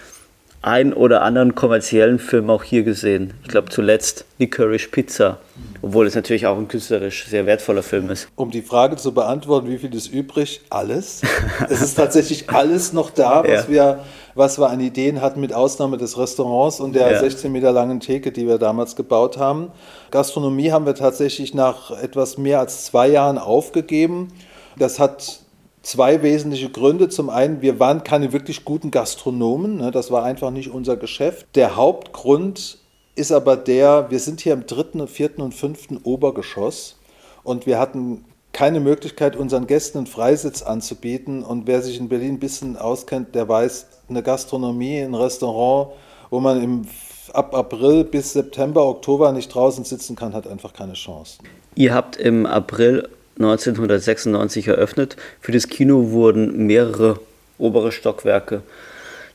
ein 0.63 0.93
oder 0.93 1.21
anderen 1.21 1.55
kommerziellen 1.55 2.19
Film 2.19 2.49
auch 2.49 2.63
hier 2.63 2.83
gesehen. 2.83 3.33
Ich 3.43 3.49
glaube 3.49 3.69
zuletzt 3.69 4.25
Licorice 4.39 4.87
Pizza, 4.89 5.39
obwohl 5.81 6.07
es 6.07 6.15
natürlich 6.15 6.47
auch 6.47 6.57
ein 6.57 6.69
künstlerisch 6.69 7.27
sehr 7.27 7.45
wertvoller 7.45 7.83
Film 7.83 8.09
ist. 8.09 8.29
Um 8.35 8.49
die 8.49 8.61
Frage 8.61 8.95
zu 8.95 9.13
beantworten, 9.13 9.67
wie 9.69 9.77
viel 9.77 9.93
ist 9.93 10.07
übrig? 10.07 10.61
Alles. 10.69 11.21
es 11.69 11.81
ist 11.81 11.95
tatsächlich 11.95 12.49
alles 12.49 12.93
noch 12.93 13.09
da, 13.09 13.43
was 13.43 13.67
ja. 13.67 13.69
wir 13.69 14.05
was 14.35 14.59
wir 14.59 14.69
an 14.69 14.79
Ideen 14.79 15.21
hatten, 15.21 15.39
mit 15.39 15.53
Ausnahme 15.53 15.97
des 15.97 16.17
Restaurants 16.17 16.79
und 16.79 16.93
der 16.93 17.11
ja. 17.11 17.19
16 17.19 17.51
Meter 17.51 17.71
langen 17.71 17.99
Theke, 17.99 18.31
die 18.31 18.47
wir 18.47 18.57
damals 18.57 18.95
gebaut 18.95 19.37
haben. 19.37 19.71
Gastronomie 20.11 20.71
haben 20.71 20.85
wir 20.85 20.95
tatsächlich 20.95 21.53
nach 21.53 21.91
etwas 21.91 22.37
mehr 22.37 22.59
als 22.59 22.85
zwei 22.85 23.07
Jahren 23.07 23.37
aufgegeben. 23.37 24.29
Das 24.77 24.99
hat 24.99 25.39
zwei 25.83 26.23
wesentliche 26.23 26.69
Gründe. 26.69 27.09
Zum 27.09 27.29
einen, 27.29 27.61
wir 27.61 27.79
waren 27.79 28.03
keine 28.03 28.33
wirklich 28.33 28.65
guten 28.65 28.89
Gastronomen. 28.89 29.77
Ne? 29.77 29.91
Das 29.91 30.09
war 30.11 30.23
einfach 30.23 30.51
nicht 30.51 30.71
unser 30.71 30.97
Geschäft. 30.97 31.47
Der 31.55 31.75
Hauptgrund 31.75 32.79
ist 33.15 33.31
aber 33.31 33.55
der, 33.55 34.09
wir 34.09 34.19
sind 34.19 34.41
hier 34.41 34.53
im 34.53 34.65
dritten, 34.65 35.07
vierten 35.07 35.41
und 35.41 35.53
fünften 35.53 35.97
Obergeschoss. 35.97 36.97
und 37.43 37.65
wir 37.65 37.77
hatten 37.77 38.25
keine 38.53 38.79
Möglichkeit, 38.79 39.35
unseren 39.35 39.65
Gästen 39.65 39.97
einen 39.97 40.07
Freisitz 40.07 40.61
anzubieten. 40.61 41.43
Und 41.43 41.67
wer 41.67 41.81
sich 41.81 41.99
in 41.99 42.07
Berlin 42.07 42.35
ein 42.35 42.39
bisschen 42.39 42.77
auskennt, 42.77 43.33
der 43.35 43.49
weiß, 43.49 43.87
eine 44.13 44.23
Gastronomie, 44.23 44.99
ein 44.99 45.15
Restaurant, 45.15 45.91
wo 46.29 46.39
man 46.39 46.63
im, 46.63 46.87
ab 47.33 47.53
April 47.55 48.03
bis 48.03 48.33
September, 48.33 48.85
Oktober 48.85 49.31
nicht 49.31 49.53
draußen 49.53 49.83
sitzen 49.83 50.15
kann, 50.15 50.33
hat 50.33 50.47
einfach 50.47 50.73
keine 50.73 50.93
Chance. 50.93 51.39
Ihr 51.75 51.93
habt 51.93 52.15
im 52.15 52.45
April 52.45 53.09
1996 53.37 54.67
eröffnet. 54.67 55.17
Für 55.41 55.51
das 55.51 55.67
Kino 55.67 56.11
wurden 56.11 56.67
mehrere 56.67 57.19
obere 57.57 57.91
Stockwerke 57.91 58.61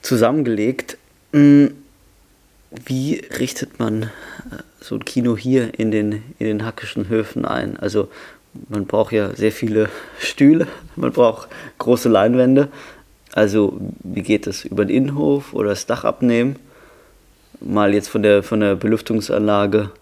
zusammengelegt. 0.02 0.96
Hm, 1.32 1.74
wie 2.70 3.24
richtet 3.38 3.78
man 3.78 4.04
äh, 4.04 4.06
so 4.80 4.94
ein 4.94 5.04
Kino 5.04 5.36
hier 5.36 5.78
in 5.78 5.90
den, 5.90 6.22
in 6.38 6.46
den 6.46 6.64
hackischen 6.64 7.08
Höfen 7.08 7.44
ein? 7.44 7.76
Also 7.78 8.08
man 8.68 8.86
braucht 8.86 9.12
ja 9.12 9.34
sehr 9.34 9.52
viele 9.52 9.88
Stühle, 10.18 10.66
man 10.96 11.12
braucht 11.12 11.48
große 11.78 12.08
Leinwände. 12.08 12.68
Also 13.38 13.74
wie 14.02 14.22
geht 14.22 14.48
das? 14.48 14.64
Über 14.64 14.84
den 14.84 14.96
Innenhof 14.96 15.54
oder 15.54 15.68
das 15.68 15.86
Dach 15.86 16.02
abnehmen? 16.02 16.56
Mal 17.60 17.94
jetzt 17.94 18.08
von 18.08 18.24
der, 18.24 18.42
von 18.42 18.58
der 18.58 18.74
Belüftungsanlage 18.74 19.92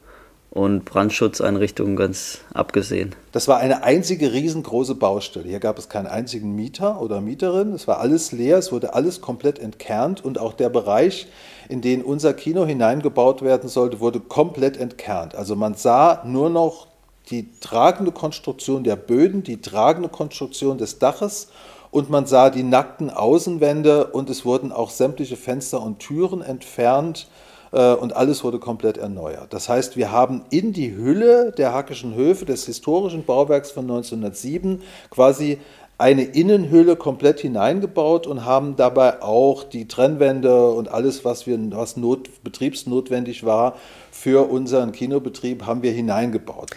und 0.50 0.86
Brandschutzeinrichtungen 0.86 1.96
ganz 1.96 2.38
abgesehen. 2.54 3.14
Das 3.32 3.46
war 3.46 3.58
eine 3.58 3.82
einzige 3.82 4.32
riesengroße 4.32 4.94
Baustelle. 4.94 5.46
Hier 5.46 5.60
gab 5.60 5.78
es 5.78 5.90
keinen 5.90 6.06
einzigen 6.06 6.54
Mieter 6.54 7.02
oder 7.02 7.20
Mieterin. 7.20 7.74
Es 7.74 7.86
war 7.86 8.00
alles 8.00 8.32
leer, 8.32 8.56
es 8.56 8.72
wurde 8.72 8.94
alles 8.94 9.20
komplett 9.20 9.58
entkernt 9.58 10.24
und 10.24 10.38
auch 10.38 10.54
der 10.54 10.70
Bereich, 10.70 11.26
in 11.68 11.82
den 11.82 12.02
unser 12.02 12.32
Kino 12.32 12.64
hineingebaut 12.64 13.42
werden 13.42 13.68
sollte, 13.68 14.00
wurde 14.00 14.20
komplett 14.20 14.78
entkernt. 14.78 15.34
Also 15.34 15.56
man 15.56 15.74
sah 15.74 16.22
nur 16.24 16.48
noch 16.48 16.86
die 17.28 17.50
tragende 17.60 18.12
Konstruktion 18.12 18.82
der 18.82 18.96
Böden, 18.96 19.42
die 19.42 19.60
tragende 19.60 20.08
Konstruktion 20.08 20.78
des 20.78 20.98
Daches 20.98 21.48
und 21.96 22.10
man 22.10 22.26
sah 22.26 22.50
die 22.50 22.62
nackten 22.62 23.08
Außenwände 23.08 24.08
und 24.08 24.28
es 24.28 24.44
wurden 24.44 24.70
auch 24.70 24.90
sämtliche 24.90 25.38
Fenster 25.38 25.80
und 25.80 25.98
Türen 25.98 26.42
entfernt 26.42 27.26
äh, 27.72 27.94
und 27.94 28.14
alles 28.14 28.44
wurde 28.44 28.58
komplett 28.58 28.98
erneuert. 28.98 29.54
Das 29.54 29.70
heißt, 29.70 29.96
wir 29.96 30.12
haben 30.12 30.42
in 30.50 30.74
die 30.74 30.94
Hülle 30.94 31.52
der 31.56 31.72
Hackischen 31.72 32.14
Höfe, 32.14 32.44
des 32.44 32.66
historischen 32.66 33.24
Bauwerks 33.24 33.70
von 33.70 33.84
1907, 33.84 34.82
quasi 35.08 35.56
eine 35.96 36.24
Innenhülle 36.24 36.96
komplett 36.96 37.40
hineingebaut 37.40 38.26
und 38.26 38.44
haben 38.44 38.76
dabei 38.76 39.22
auch 39.22 39.64
die 39.64 39.88
Trennwände 39.88 40.68
und 40.72 40.88
alles, 40.88 41.24
was, 41.24 41.46
wir, 41.46 41.58
was 41.70 41.96
not, 41.96 42.28
betriebsnotwendig 42.44 43.46
war 43.46 43.74
für 44.10 44.50
unseren 44.50 44.92
Kinobetrieb, 44.92 45.64
haben 45.64 45.82
wir 45.82 45.92
hineingebaut. 45.92 46.72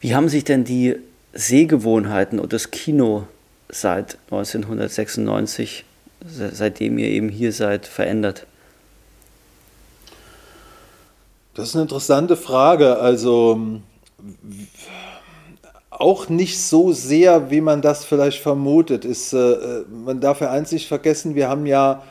Wie 0.00 0.14
haben 0.14 0.30
sich 0.30 0.44
denn 0.44 0.64
die 0.64 0.96
Sehgewohnheiten 1.34 2.38
und 2.38 2.54
das 2.54 2.70
Kino 2.70 3.24
seit 3.72 4.18
1996, 4.30 5.84
seitdem 6.24 6.98
ihr 6.98 7.08
eben 7.08 7.28
hier 7.28 7.52
seid, 7.52 7.86
verändert? 7.86 8.46
Das 11.54 11.68
ist 11.68 11.74
eine 11.74 11.82
interessante 11.82 12.36
Frage. 12.36 12.98
Also 12.98 13.80
auch 15.90 16.28
nicht 16.28 16.60
so 16.60 16.92
sehr, 16.92 17.50
wie 17.50 17.60
man 17.60 17.82
das 17.82 18.04
vielleicht 18.04 18.40
vermutet. 18.42 19.04
Ist, 19.04 19.32
äh, 19.32 19.84
man 19.90 20.20
darf 20.20 20.40
ja 20.40 20.50
eins 20.50 20.72
nicht 20.72 20.88
vergessen, 20.88 21.34
wir 21.34 21.48
haben 21.48 21.66
ja 21.66 22.02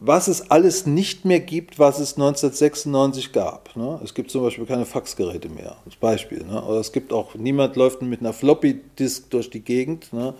was 0.00 0.28
es 0.28 0.50
alles 0.50 0.86
nicht 0.86 1.24
mehr 1.24 1.40
gibt, 1.40 1.78
was 1.78 1.98
es 1.98 2.14
1996 2.14 3.32
gab. 3.32 3.74
Ne? 3.74 4.00
Es 4.04 4.14
gibt 4.14 4.30
zum 4.30 4.42
Beispiel 4.42 4.64
keine 4.64 4.84
Faxgeräte 4.84 5.48
mehr, 5.48 5.76
als 5.84 5.96
Beispiel. 5.96 6.44
Ne? 6.44 6.62
Oder 6.62 6.78
es 6.78 6.92
gibt 6.92 7.12
auch, 7.12 7.34
niemand 7.34 7.74
läuft 7.74 8.02
mit 8.02 8.20
einer 8.20 8.32
Floppy-Disk 8.32 9.30
durch 9.30 9.50
die 9.50 9.60
Gegend. 9.60 10.12
Ne? 10.12 10.34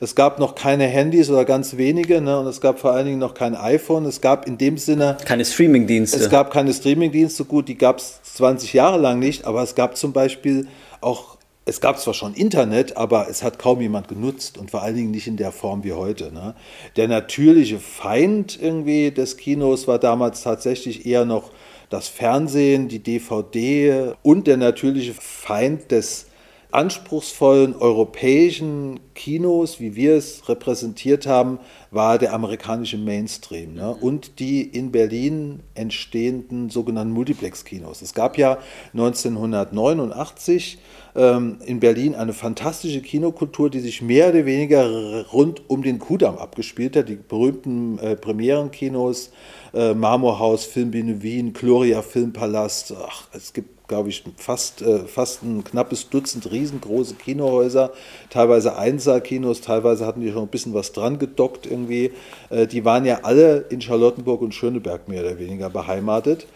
Es 0.00 0.14
gab 0.14 0.38
noch 0.38 0.54
keine 0.54 0.86
Handys 0.86 1.28
oder 1.28 1.44
ganz 1.44 1.76
wenige 1.76 2.22
ne? 2.22 2.38
und 2.40 2.46
es 2.46 2.62
gab 2.62 2.78
vor 2.78 2.92
allen 2.92 3.04
Dingen 3.04 3.18
noch 3.18 3.34
kein 3.34 3.54
iPhone. 3.54 4.06
Es 4.06 4.22
gab 4.22 4.46
in 4.46 4.56
dem 4.56 4.78
Sinne... 4.78 5.18
Keine 5.26 5.44
Streaming-Dienste. 5.44 6.16
Es 6.16 6.30
gab 6.30 6.50
keine 6.50 6.72
Streaming-Dienste, 6.72 7.44
gut, 7.44 7.68
die 7.68 7.76
gab 7.76 7.98
es 7.98 8.22
20 8.22 8.72
Jahre 8.72 8.98
lang 8.98 9.18
nicht, 9.18 9.44
aber 9.44 9.62
es 9.62 9.74
gab 9.74 9.98
zum 9.98 10.14
Beispiel 10.14 10.68
auch 11.02 11.36
es 11.64 11.80
gab 11.80 11.98
zwar 11.98 12.14
schon 12.14 12.34
Internet, 12.34 12.96
aber 12.96 13.28
es 13.28 13.42
hat 13.42 13.58
kaum 13.58 13.80
jemand 13.80 14.08
genutzt 14.08 14.58
und 14.58 14.70
vor 14.70 14.82
allen 14.82 14.96
Dingen 14.96 15.10
nicht 15.12 15.28
in 15.28 15.36
der 15.36 15.52
Form 15.52 15.84
wie 15.84 15.92
heute. 15.92 16.32
Ne? 16.32 16.54
Der 16.96 17.06
natürliche 17.06 17.78
Feind 17.78 18.58
irgendwie 18.60 19.12
des 19.12 19.36
Kinos 19.36 19.86
war 19.86 19.98
damals 19.98 20.42
tatsächlich 20.42 21.06
eher 21.06 21.24
noch 21.24 21.50
das 21.88 22.08
Fernsehen, 22.08 22.88
die 22.88 23.00
DVD 23.00 24.14
und 24.22 24.46
der 24.46 24.56
natürliche 24.56 25.14
Feind 25.14 25.90
des 25.90 26.26
anspruchsvollen 26.72 27.76
europäischen 27.76 28.98
Kinos, 29.14 29.78
wie 29.78 29.94
wir 29.94 30.16
es 30.16 30.48
repräsentiert 30.48 31.26
haben, 31.26 31.58
war 31.90 32.18
der 32.18 32.32
amerikanische 32.32 32.96
Mainstream 32.96 33.74
ne? 33.74 33.94
und 33.94 34.38
die 34.38 34.62
in 34.62 34.90
Berlin 34.90 35.60
entstehenden 35.74 36.70
sogenannten 36.70 37.12
Multiplex-Kinos. 37.12 38.00
Es 38.00 38.14
gab 38.14 38.38
ja 38.38 38.58
1989 38.94 40.78
ähm, 41.14 41.58
in 41.66 41.78
Berlin 41.80 42.14
eine 42.14 42.32
fantastische 42.32 43.02
Kinokultur, 43.02 43.68
die 43.68 43.80
sich 43.80 44.00
mehr 44.00 44.30
oder 44.30 44.46
weniger 44.46 45.26
rund 45.30 45.68
um 45.68 45.82
den 45.82 45.98
Kudamm 45.98 46.38
abgespielt 46.38 46.96
hat. 46.96 47.10
Die 47.10 47.16
berühmten 47.16 47.98
äh, 47.98 48.16
Premierenkinos, 48.16 49.30
äh, 49.74 49.94
Marmorhaus, 49.94 50.64
Filmbühne 50.64 51.22
Wien, 51.22 51.52
Gloria 51.52 52.02
Filmpalast. 52.02 52.94
Ach, 53.00 53.24
es 53.32 53.52
gibt, 53.52 53.88
glaube 53.88 54.08
ich, 54.08 54.24
fast, 54.36 54.82
äh, 54.82 55.00
fast 55.00 55.42
ein 55.42 55.64
knappes 55.64 56.08
Dutzend 56.10 56.50
riesengroße 56.50 57.14
Kinohäuser, 57.14 57.92
teilweise 58.30 58.76
Einsaalkinos, 58.76 59.60
teilweise 59.60 60.06
hatten 60.06 60.20
die 60.20 60.30
schon 60.30 60.42
ein 60.42 60.48
bisschen 60.48 60.74
was 60.74 60.92
dran 60.92 61.18
gedockt 61.18 61.66
irgendwie. 61.66 62.12
Äh, 62.50 62.66
die 62.66 62.84
waren 62.84 63.04
ja 63.04 63.20
alle 63.22 63.66
in 63.70 63.80
Charlottenburg 63.80 64.42
und 64.42 64.54
Schöneberg 64.54 65.08
mehr 65.08 65.22
oder 65.22 65.38
weniger 65.38 65.70
beheimatet. 65.70 66.46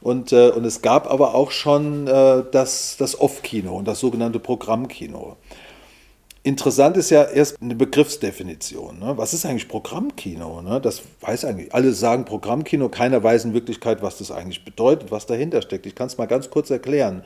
Und, 0.00 0.32
äh, 0.32 0.50
und 0.50 0.66
es 0.66 0.82
gab 0.82 1.10
aber 1.10 1.34
auch 1.34 1.50
schon 1.50 2.06
äh, 2.06 2.42
das, 2.52 2.96
das 2.98 3.18
Off-Kino 3.18 3.74
und 3.74 3.88
das 3.88 4.00
sogenannte 4.00 4.38
Programmkino. 4.38 5.36
Interessant 6.46 6.98
ist 6.98 7.08
ja 7.08 7.22
erst 7.22 7.56
eine 7.62 7.74
Begriffsdefinition. 7.74 8.98
Ne? 8.98 9.16
Was 9.16 9.32
ist 9.32 9.46
eigentlich 9.46 9.66
Programmkino? 9.66 10.60
Ne? 10.60 10.78
Das 10.78 11.00
weiß 11.22 11.46
eigentlich, 11.46 11.72
alle 11.72 11.94
sagen 11.94 12.26
Programmkino, 12.26 12.90
keiner 12.90 13.22
weiß 13.24 13.46
in 13.46 13.54
Wirklichkeit, 13.54 14.02
was 14.02 14.18
das 14.18 14.30
eigentlich 14.30 14.62
bedeutet, 14.62 15.10
was 15.10 15.24
dahinter 15.24 15.62
steckt. 15.62 15.86
Ich 15.86 15.94
kann 15.94 16.08
es 16.08 16.18
mal 16.18 16.26
ganz 16.26 16.50
kurz 16.50 16.68
erklären. 16.68 17.22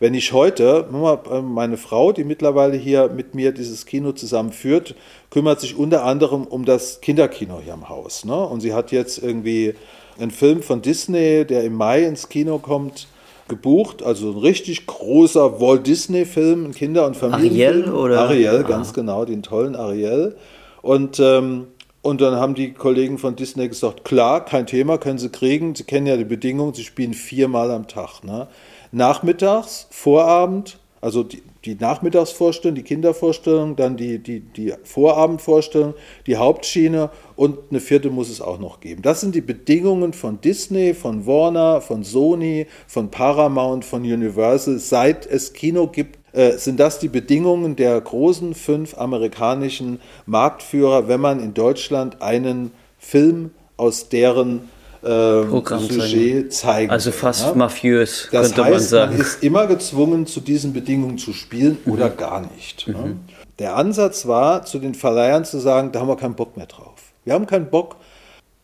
Wenn 0.00 0.14
ich 0.14 0.32
heute, 0.32 0.88
äh, 0.90 1.42
meine 1.42 1.76
Frau, 1.76 2.12
die 2.12 2.24
mittlerweile 2.24 2.78
hier 2.78 3.10
mit 3.10 3.34
mir 3.34 3.52
dieses 3.52 3.84
Kino 3.84 4.12
zusammenführt, 4.12 4.94
kümmert 5.28 5.60
sich 5.60 5.76
unter 5.76 6.04
anderem 6.04 6.44
um 6.44 6.64
das 6.64 7.02
Kinderkino 7.02 7.60
hier 7.62 7.74
im 7.74 7.90
Haus. 7.90 8.24
Ne? 8.24 8.34
Und 8.34 8.62
sie 8.62 8.72
hat 8.72 8.90
jetzt 8.90 9.18
irgendwie 9.18 9.74
ein 10.18 10.30
Film 10.30 10.62
von 10.62 10.80
Disney, 10.80 11.44
der 11.44 11.64
im 11.64 11.74
Mai 11.74 12.04
ins 12.04 12.30
Kino 12.30 12.58
kommt, 12.58 13.06
gebucht. 13.52 14.02
Also 14.02 14.30
ein 14.30 14.38
richtig 14.38 14.86
großer 14.86 15.60
Walt 15.60 15.86
Disney-Film, 15.86 16.64
ein 16.64 16.72
Kinder- 16.72 17.06
und 17.06 17.16
Familienfilm. 17.16 17.82
Ariel 17.82 17.92
oder? 17.92 18.20
Ariel, 18.20 18.62
ah. 18.64 18.68
ganz 18.68 18.94
genau, 18.94 19.26
den 19.26 19.42
tollen 19.42 19.76
Ariel. 19.76 20.36
Und, 20.80 21.20
ähm, 21.20 21.66
und 22.00 22.22
dann 22.22 22.36
haben 22.36 22.54
die 22.54 22.72
Kollegen 22.72 23.18
von 23.18 23.36
Disney 23.36 23.68
gesagt, 23.68 24.04
klar, 24.04 24.44
kein 24.44 24.66
Thema, 24.66 24.96
können 24.96 25.18
Sie 25.18 25.28
kriegen. 25.28 25.74
Sie 25.74 25.84
kennen 25.84 26.06
ja 26.06 26.16
die 26.16 26.24
Bedingungen, 26.24 26.72
Sie 26.72 26.82
spielen 26.82 27.12
viermal 27.12 27.70
am 27.70 27.86
Tag. 27.86 28.24
Ne? 28.24 28.48
Nachmittags, 28.90 29.86
Vorabend, 29.90 30.78
also 31.02 31.24
die, 31.24 31.42
die 31.64 31.74
Nachmittagsvorstellung, 31.74 32.76
die 32.76 32.84
Kindervorstellung, 32.84 33.74
dann 33.74 33.96
die, 33.96 34.20
die, 34.20 34.38
die 34.40 34.72
Vorabendvorstellung, 34.84 35.94
die 36.28 36.36
Hauptschiene 36.36 37.10
und 37.34 37.58
eine 37.70 37.80
vierte 37.80 38.08
muss 38.08 38.30
es 38.30 38.40
auch 38.40 38.60
noch 38.60 38.78
geben. 38.78 39.02
Das 39.02 39.20
sind 39.20 39.34
die 39.34 39.40
Bedingungen 39.40 40.12
von 40.12 40.40
Disney, 40.40 40.94
von 40.94 41.26
Warner, 41.26 41.80
von 41.80 42.04
Sony, 42.04 42.68
von 42.86 43.10
Paramount, 43.10 43.84
von 43.84 44.02
Universal. 44.02 44.78
Seit 44.78 45.26
es 45.26 45.52
Kino 45.52 45.88
gibt, 45.88 46.20
äh, 46.36 46.52
sind 46.52 46.78
das 46.78 47.00
die 47.00 47.08
Bedingungen 47.08 47.74
der 47.74 48.00
großen 48.00 48.54
fünf 48.54 48.96
amerikanischen 48.96 50.00
Marktführer, 50.26 51.08
wenn 51.08 51.20
man 51.20 51.40
in 51.40 51.52
Deutschland 51.52 52.22
einen 52.22 52.70
Film 52.98 53.50
aus 53.76 54.08
deren 54.08 54.68
ähm, 55.04 55.62
Sujet 55.66 56.52
zeigen. 56.52 56.90
Also 56.90 57.10
fast 57.10 57.46
ja? 57.46 57.54
mafiös, 57.54 58.28
das 58.30 58.48
könnte 58.48 58.64
heißt, 58.64 58.72
man 58.72 58.80
sagen. 58.80 59.12
Man 59.12 59.20
ist 59.20 59.42
immer 59.42 59.66
gezwungen, 59.66 60.26
zu 60.26 60.40
diesen 60.40 60.72
Bedingungen 60.72 61.18
zu 61.18 61.32
spielen 61.32 61.78
mhm. 61.84 61.92
oder 61.92 62.10
gar 62.10 62.40
nicht. 62.40 62.86
Mhm. 62.88 62.94
Ne? 62.94 63.16
Der 63.58 63.76
Ansatz 63.76 64.26
war, 64.26 64.64
zu 64.64 64.78
den 64.78 64.94
Verleihern 64.94 65.44
zu 65.44 65.58
sagen, 65.58 65.92
da 65.92 66.00
haben 66.00 66.08
wir 66.08 66.16
keinen 66.16 66.34
Bock 66.34 66.56
mehr 66.56 66.66
drauf. 66.66 66.94
Wir 67.24 67.34
haben 67.34 67.46
keinen 67.46 67.70
Bock, 67.70 67.96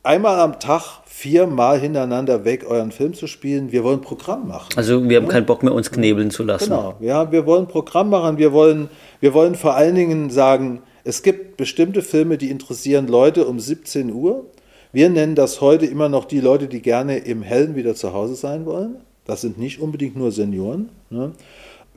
einmal 0.03 0.41
am 0.41 0.59
Tag 0.59 1.03
viermal 1.07 1.81
hintereinander 1.81 2.45
weg 2.45 2.65
euren 2.69 2.93
Film 2.93 3.13
zu 3.13 3.27
spielen. 3.27 3.73
Wir 3.73 3.83
wollen 3.83 4.01
Programm 4.01 4.47
machen. 4.47 4.69
Also 4.77 5.09
wir 5.09 5.17
haben 5.17 5.27
ja? 5.27 5.33
keinen 5.33 5.47
Bock 5.47 5.63
mehr, 5.63 5.75
uns 5.75 5.91
knebeln 5.91 6.31
zu 6.31 6.45
lassen. 6.45 6.71
Genau, 6.71 6.95
ja, 7.01 7.31
wir 7.33 7.45
wollen 7.45 7.67
Programm 7.67 8.11
machen. 8.11 8.39
Wir 8.39 8.53
wollen, 8.53 8.89
wir 9.21 9.35
wollen 9.35 9.57
vor 9.57 9.75
allen 9.75 9.97
Dingen 9.97 10.31
sagen, 10.31 10.83
es 11.05 11.23
gibt 11.23 11.57
bestimmte 11.57 12.03
Filme, 12.03 12.39
die 12.39 12.51
interessieren 12.51 13.09
Leute 13.09 13.47
um 13.47 13.59
17 13.59 14.13
Uhr. 14.13 14.47
Wir 14.93 15.11
nennen 15.11 15.35
das 15.35 15.61
heute 15.61 15.87
immer 15.87 16.09
noch 16.09 16.25
die 16.25 16.41
Leute, 16.41 16.67
die 16.67 16.81
gerne 16.81 17.19
im 17.19 17.43
Hellen 17.43 17.77
wieder 17.77 17.95
zu 17.95 18.13
Hause 18.13 18.35
sein 18.35 18.65
wollen. 18.65 18.97
Das 19.27 19.43
sind 19.43 19.59
nicht 19.59 19.81
unbedingt 19.81 20.17
nur 20.17 20.33
Senioren. 20.33 20.89
Ne? 21.11 21.33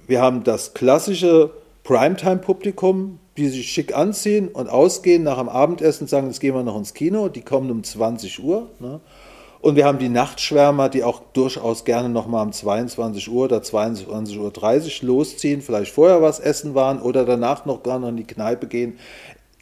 Wir 0.08 0.22
haben 0.22 0.44
das 0.44 0.74
klassische 0.74 1.52
Primetime-Publikum, 1.84 3.20
die 3.38 3.48
sich 3.48 3.72
schick 3.72 3.96
anziehen 3.96 4.50
und 4.50 4.70
ausgehen 4.70 5.24
nach 5.24 5.40
dem 5.40 5.48
Abendessen, 5.48 6.08
sagen, 6.08 6.28
jetzt 6.28 6.42
gehen 6.42 6.54
wir 6.54 6.64
noch 6.64 6.78
ins 6.78 6.94
Kino, 6.94 7.30
die 7.30 7.42
kommen 7.42 7.72
um 7.72 7.84
20 7.84 8.44
Uhr. 8.44 8.68
Ne? 8.80 9.00
Und 9.62 9.76
wir 9.76 9.86
haben 9.86 10.00
die 10.00 10.10
Nachtschwärmer, 10.10 10.90
die 10.90 11.04
auch 11.04 11.22
durchaus 11.34 11.86
gerne 11.86 12.10
nochmal 12.10 12.46
um 12.46 12.52
22 12.52 13.32
Uhr 13.32 13.46
oder 13.46 13.60
22.30 13.60 14.38
Uhr 15.04 15.08
losziehen, 15.08 15.62
vielleicht 15.62 15.92
vorher 15.94 16.22
was 16.22 16.40
essen 16.40 16.76
waren 16.76 17.00
oder 17.00 17.26
danach 17.26 17.66
noch 17.66 17.84
gar 17.84 18.00
noch 18.00 18.10
in 18.10 18.18
die 18.18 18.26
Kneipe 18.26 18.68
gehen. 18.68 18.98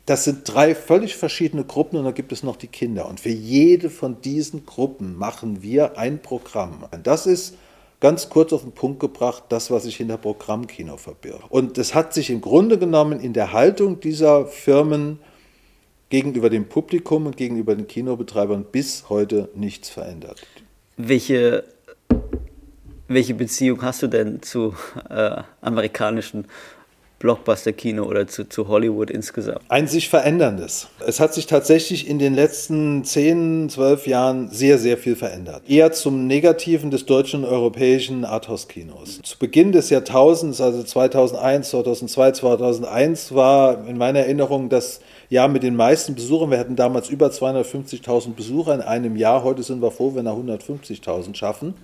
Das 0.10 0.24
sind 0.24 0.52
drei 0.52 0.74
völlig 0.74 1.16
verschiedene 1.18 1.64
Gruppen 1.64 1.98
und 2.00 2.04
da 2.04 2.10
gibt 2.10 2.32
es 2.32 2.42
noch 2.42 2.56
die 2.56 2.66
Kinder. 2.66 3.08
Und 3.08 3.20
für 3.20 3.30
jede 3.30 3.92
von 3.92 4.22
diesen 4.22 4.66
Gruppen 4.66 5.16
machen 5.16 5.62
wir 5.62 6.00
ein 6.00 6.20
Programm. 6.20 6.84
Und 6.90 7.06
das 7.06 7.28
ist 7.28 7.56
ganz 8.00 8.28
kurz 8.28 8.52
auf 8.52 8.64
den 8.64 8.72
Punkt 8.72 9.00
gebracht, 9.02 9.44
das, 9.50 9.70
was 9.70 9.84
sich 9.84 9.98
hinter 9.98 10.18
Programmkino 10.18 10.98
verbirgt. 10.98 11.44
Und 11.50 11.78
das 11.78 11.94
hat 11.94 12.16
sich 12.16 12.32
im 12.32 12.42
Grunde 12.42 12.80
genommen 12.80 13.20
in 13.20 13.34
der 13.34 13.54
Haltung 13.54 14.00
dieser 14.00 14.48
Firmen 14.48 15.20
gegenüber 16.10 16.50
dem 16.50 16.68
Publikum 16.68 17.28
und 17.28 17.38
gegenüber 17.38 17.76
den 17.76 17.86
Kinobetreibern 17.86 18.64
bis 18.64 19.10
heute 19.10 19.50
nichts 19.54 19.90
verändert. 19.90 20.42
Welche, 20.98 21.66
welche 23.08 23.36
Beziehung 23.36 23.84
hast 23.84 24.02
du 24.02 24.08
denn 24.08 24.42
zu 24.42 24.74
äh, 25.08 25.44
amerikanischen 25.62 26.48
Blockbuster-Kino 27.20 28.04
oder 28.04 28.28
zu, 28.28 28.48
zu 28.48 28.68
Hollywood 28.68 29.12
insgesamt? 29.12 29.62
Ein 29.68 29.88
sich 29.88 30.10
veränderndes. 30.10 30.88
Es 31.06 31.20
hat 31.20 31.34
sich 31.34 31.46
tatsächlich 31.46 32.08
in 32.08 32.18
den 32.18 32.34
letzten 32.34 33.04
10, 33.04 33.70
12 33.70 34.08
Jahren 34.08 34.50
sehr, 34.50 34.78
sehr 34.78 34.98
viel 34.98 35.16
verändert. 35.16 35.64
Eher 35.68 35.92
zum 35.92 36.28
Negativen 36.28 36.92
des 36.92 37.06
deutschen 37.06 37.44
und 37.44 37.50
europäischen 37.50 38.26
Arthouse-Kinos. 38.26 39.22
Zu 39.24 39.38
Beginn 39.38 39.72
des 39.72 39.90
Jahrtausends, 39.90 40.62
also 40.62 40.82
2001, 40.82 41.70
2002, 41.70 42.32
2001, 42.32 43.36
war 43.36 43.88
in 43.88 43.98
meiner 43.98 44.20
Erinnerung 44.20 44.70
das 44.70 45.02
Jahr 45.30 45.48
mit 45.48 45.64
den 45.64 45.76
meisten 45.76 46.16
Besuchern. 46.16 46.52
Wir 46.52 46.60
hatten 46.60 46.76
damals 46.76 47.10
über 47.10 47.28
250.000 47.28 48.34
Besucher 48.34 48.74
in 48.74 48.82
einem 48.82 49.16
Jahr. 49.16 49.44
Heute 49.44 49.62
sind 49.64 49.82
wir 49.82 49.92
froh, 49.92 50.16
wenn 50.16 50.26
wir 50.26 50.34
150.000 50.34 51.36
schaffen. 51.36 51.76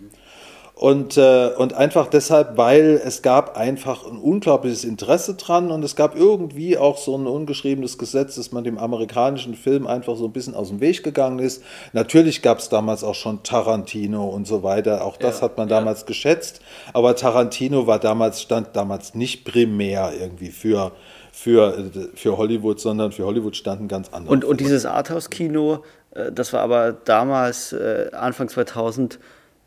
Und, 0.76 1.16
äh, 1.16 1.52
und 1.58 1.74
einfach 1.74 2.08
deshalb, 2.08 2.58
weil 2.58 3.02
es 3.02 3.22
gab 3.22 3.56
einfach 3.56 4.06
ein 4.06 4.18
unglaubliches 4.18 4.84
Interesse 4.84 5.36
dran 5.36 5.72
und 5.72 5.82
es 5.86 5.96
gab 5.96 6.18
irgendwie 6.18 6.78
auch 6.78 6.98
so 6.98 7.18
ein 7.18 7.28
ungeschriebenes 7.28 7.98
Gesetz, 7.98 8.36
dass 8.36 8.52
man 8.52 8.66
dem 8.66 8.78
amerikanischen 8.78 9.56
Film 9.56 9.88
einfach 9.88 10.18
so 10.18 10.26
ein 10.26 10.34
bisschen 10.34 10.54
aus 10.54 10.68
dem 10.68 10.82
Weg 10.82 11.02
gegangen 11.02 11.40
ist. 11.40 11.64
Natürlich 11.94 12.42
gab 12.42 12.60
es 12.60 12.68
damals 12.68 13.06
auch 13.06 13.16
schon 13.16 13.42
Tarantino 13.42 14.26
und 14.26 14.48
so 14.48 14.64
weiter. 14.64 15.06
Auch 15.06 15.16
das 15.16 15.38
ja, 15.38 15.44
hat 15.44 15.58
man 15.58 15.70
ja. 15.70 15.80
damals 15.80 16.06
geschätzt. 16.06 16.60
Aber 16.92 17.16
Tarantino 17.16 17.88
war 17.88 18.00
damals, 18.00 18.42
stand 18.42 18.76
damals 18.76 19.16
nicht 19.16 19.46
primär 19.46 20.12
irgendwie 20.20 20.50
für, 20.50 20.92
für, 21.32 21.90
für 22.16 22.38
Hollywood, 22.38 22.82
sondern 22.82 23.14
für 23.14 23.24
Hollywood 23.24 23.56
standen 23.56 23.88
ganz 23.88 24.10
andere. 24.12 24.34
Und, 24.34 24.44
und 24.44 24.60
dieses 24.60 24.86
Arthouse-Kino, 24.86 25.86
äh, 26.12 26.34
das 26.34 26.52
war 26.52 26.60
aber 26.60 26.92
damals, 26.92 27.72
äh, 27.72 28.10
Anfang 28.12 28.50
2000, 28.50 29.20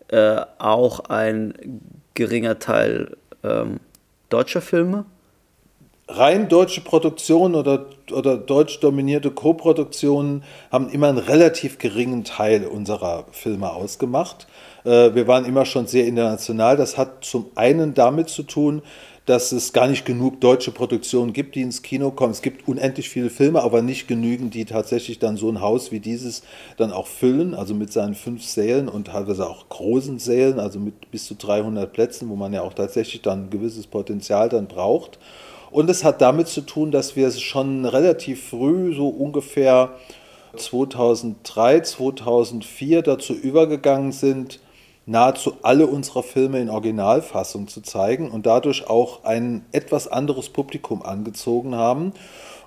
äh, 0.09 0.40
auch 0.59 1.01
ein 1.09 1.55
geringer 2.14 2.59
Teil 2.59 3.16
ähm, 3.44 3.81
deutscher 4.29 4.61
Filme? 4.61 5.05
Rein 6.11 6.49
deutsche 6.49 6.81
Produktionen 6.81 7.55
oder, 7.55 7.85
oder 8.11 8.38
deutsch 8.38 8.81
dominierte 8.81 9.31
Co-Produktionen 9.31 10.42
haben 10.73 10.88
immer 10.88 11.09
einen 11.09 11.18
relativ 11.18 11.79
geringen 11.79 12.25
Teil 12.25 12.66
unserer 12.66 13.27
Filme 13.31 13.71
ausgemacht. 13.71 14.47
Äh, 14.85 15.14
wir 15.14 15.29
waren 15.29 15.44
immer 15.44 15.66
schon 15.66 15.87
sehr 15.87 16.07
international. 16.07 16.79
Das 16.79 16.97
hat 16.97 17.25
zum 17.25 17.51
einen 17.57 17.92
damit 17.92 18.31
zu 18.31 18.42
tun, 18.42 18.81
dass 19.28 19.52
es 19.52 19.74
gar 19.74 19.88
nicht 19.88 20.06
genug 20.06 20.40
deutsche 20.40 20.70
Produktionen 20.70 21.34
gibt, 21.34 21.54
die 21.54 21.60
ins 21.60 21.82
Kino 21.82 22.10
kommen. 22.10 22.32
Es 22.32 22.40
gibt 22.40 22.66
unendlich 22.66 23.10
viele 23.10 23.28
Filme, 23.28 23.62
aber 23.62 23.82
nicht 23.82 24.08
genügend, 24.08 24.54
die 24.54 24.64
tatsächlich 24.64 25.18
dann 25.18 25.36
so 25.36 25.50
ein 25.50 25.60
Haus 25.60 25.92
wie 25.92 26.00
dieses 26.00 26.42
dann 26.78 26.92
auch 26.92 27.06
füllen, 27.06 27.54
also 27.54 27.74
mit 27.74 27.92
seinen 27.92 28.14
fünf 28.14 28.42
Sälen 28.42 28.88
und 28.88 29.08
teilweise 29.08 29.46
auch 29.46 29.68
großen 29.68 30.18
Sälen, 30.18 30.58
also 30.58 30.78
mit 30.78 31.10
bis 31.10 31.26
zu 31.26 31.34
300 31.34 31.92
Plätzen, 31.92 32.30
wo 32.30 32.36
man 32.36 32.54
ja 32.54 32.62
auch 32.62 32.72
tatsächlich 32.72 33.20
dann 33.20 33.44
ein 33.44 33.50
gewisses 33.50 33.86
Potenzial 33.86 34.48
dann 34.48 34.66
braucht. 34.66 35.18
Und 35.70 35.90
es 35.90 36.04
hat 36.04 36.22
damit 36.22 36.48
zu 36.48 36.62
tun, 36.62 36.90
dass 36.90 37.14
wir 37.14 37.30
schon 37.30 37.84
relativ 37.84 38.48
früh, 38.48 38.94
so 38.94 39.08
ungefähr 39.08 39.90
2003, 40.56 41.80
2004 41.80 43.02
dazu 43.02 43.34
übergegangen 43.34 44.12
sind, 44.12 44.60
nahezu 45.09 45.55
alle 45.62 45.87
unserer 45.87 46.23
Filme 46.23 46.61
in 46.61 46.68
Originalfassung 46.68 47.66
zu 47.66 47.81
zeigen 47.81 48.31
und 48.31 48.44
dadurch 48.44 48.88
auch 48.88 49.25
ein 49.25 49.64
etwas 49.73 50.07
anderes 50.07 50.51
Publikum 50.51 51.03
angezogen 51.03 51.75
haben. 51.75 52.12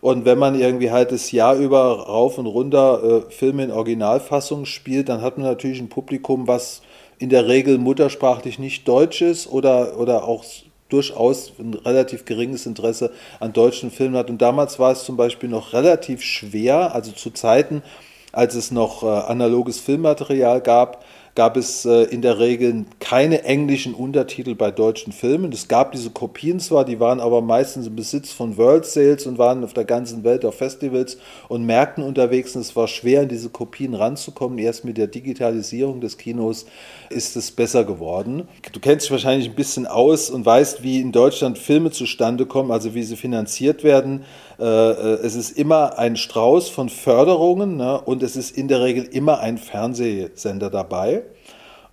Und 0.02 0.26
wenn 0.26 0.40
man 0.40 0.60
irgendwie 0.60 0.90
halt 0.90 1.12
das 1.12 1.32
Jahr 1.32 1.56
über 1.56 2.08
rauf 2.08 2.40
und 2.40 2.48
runter 2.48 3.04
äh, 3.04 3.32
Filme 3.32 3.64
in 3.64 3.72
Originalfassung 3.72 4.66
spielt, 4.66 5.10
dann 5.10 5.22
hat 5.22 5.38
man 5.38 5.46
natürlich 5.46 5.80
ein 5.80 5.90
Publikum, 5.90 6.48
was 6.48 6.82
in 7.20 7.30
der 7.30 7.48
Regel 7.48 7.78
muttersprachlich 7.78 8.58
nicht 8.58 8.88
deutsch 8.88 9.22
ist 9.22 9.46
oder, 9.48 10.00
oder 10.00 10.28
auch 10.28 10.44
durchaus 10.90 11.54
ein 11.60 11.76
relativ 11.76 12.26
geringes 12.26 12.66
Interesse 12.66 13.12
an 13.40 13.54
deutschen 13.54 13.92
Filmen 13.92 14.18
hat. 14.18 14.32
Und 14.32 14.42
damals 14.42 14.80
war 14.80 14.92
es 14.92 15.04
zum 15.04 15.16
Beispiel 15.16 15.48
noch 15.48 15.74
relativ 15.74 16.24
schwer, 16.24 16.96
also 16.96 17.12
zu 17.12 17.30
Zeiten, 17.30 17.84
als 18.32 18.56
es 18.56 18.72
noch 18.72 19.04
äh, 19.04 19.06
analoges 19.06 19.80
Filmmaterial 19.80 20.62
gab, 20.62 21.06
gab 21.36 21.58
es 21.58 21.86
äh, 21.86 22.04
in 22.04 22.22
der 22.22 22.40
Regel 22.40 22.86
keine 23.00 23.44
englischen 23.44 23.94
Untertitel 23.94 24.56
bei 24.56 24.72
deutschen 24.72 25.14
Filmen. 25.14 25.52
Es 25.52 25.68
gab 25.68 25.92
diese 25.92 26.10
Kopien 26.10 26.60
zwar, 26.60 26.86
die 26.86 27.00
waren 27.00 27.20
aber 27.20 27.42
meistens 27.42 27.88
im 27.88 27.96
Besitz 27.96 28.32
von 28.32 28.58
World 28.58 28.86
Sales 28.86 29.26
und 29.26 29.38
waren 29.38 29.64
auf 29.64 29.74
der 29.74 29.86
ganzen 29.86 30.24
Welt 30.24 30.44
auf 30.46 30.56
Festivals 30.56 31.18
und 31.48 31.66
Märkten 31.66 32.04
unterwegs. 32.04 32.56
Und 32.56 32.62
es 32.62 32.76
war 32.76 32.88
schwer, 32.88 33.24
in 33.24 33.30
diese 33.30 33.50
Kopien 33.50 33.94
ranzukommen. 33.94 34.58
Erst 34.58 34.84
mit 34.84 34.98
der 34.98 35.08
Digitalisierung 35.08 36.02
des 36.02 36.18
Kinos 36.18 36.66
ist 37.10 37.36
es 37.36 37.52
besser 37.52 37.84
geworden. 37.84 38.48
Du 38.72 38.80
kennst 38.80 39.06
dich 39.06 39.12
wahrscheinlich 39.12 39.50
ein 39.50 39.56
bisschen 39.56 39.88
aus 39.88 40.30
und 40.30 40.46
weißt, 40.46 40.84
wie 40.84 41.00
in 41.00 41.12
Deutschland 41.12 41.58
Filme 41.58 41.92
zustande 41.92 42.46
kommen, 42.46 42.72
also 42.72 42.94
wie 42.94 43.04
sie 43.04 43.16
finanziert 43.16 43.84
werden. 43.84 44.24
Äh, 44.60 44.66
äh, 44.66 45.20
es 45.24 45.36
ist 45.36 45.58
immer 45.58 45.98
ein 45.98 46.18
Strauß 46.18 46.70
von 46.70 46.90
Förderungen 46.90 47.78
ne, 47.78 48.00
und 48.00 48.22
es 48.22 48.36
ist 48.36 48.56
in 48.56 48.68
der 48.68 48.82
Regel 48.82 49.06
immer 49.06 49.40
ein 49.40 49.58
Fernsehsender 49.58 50.70
dabei. 50.70 51.24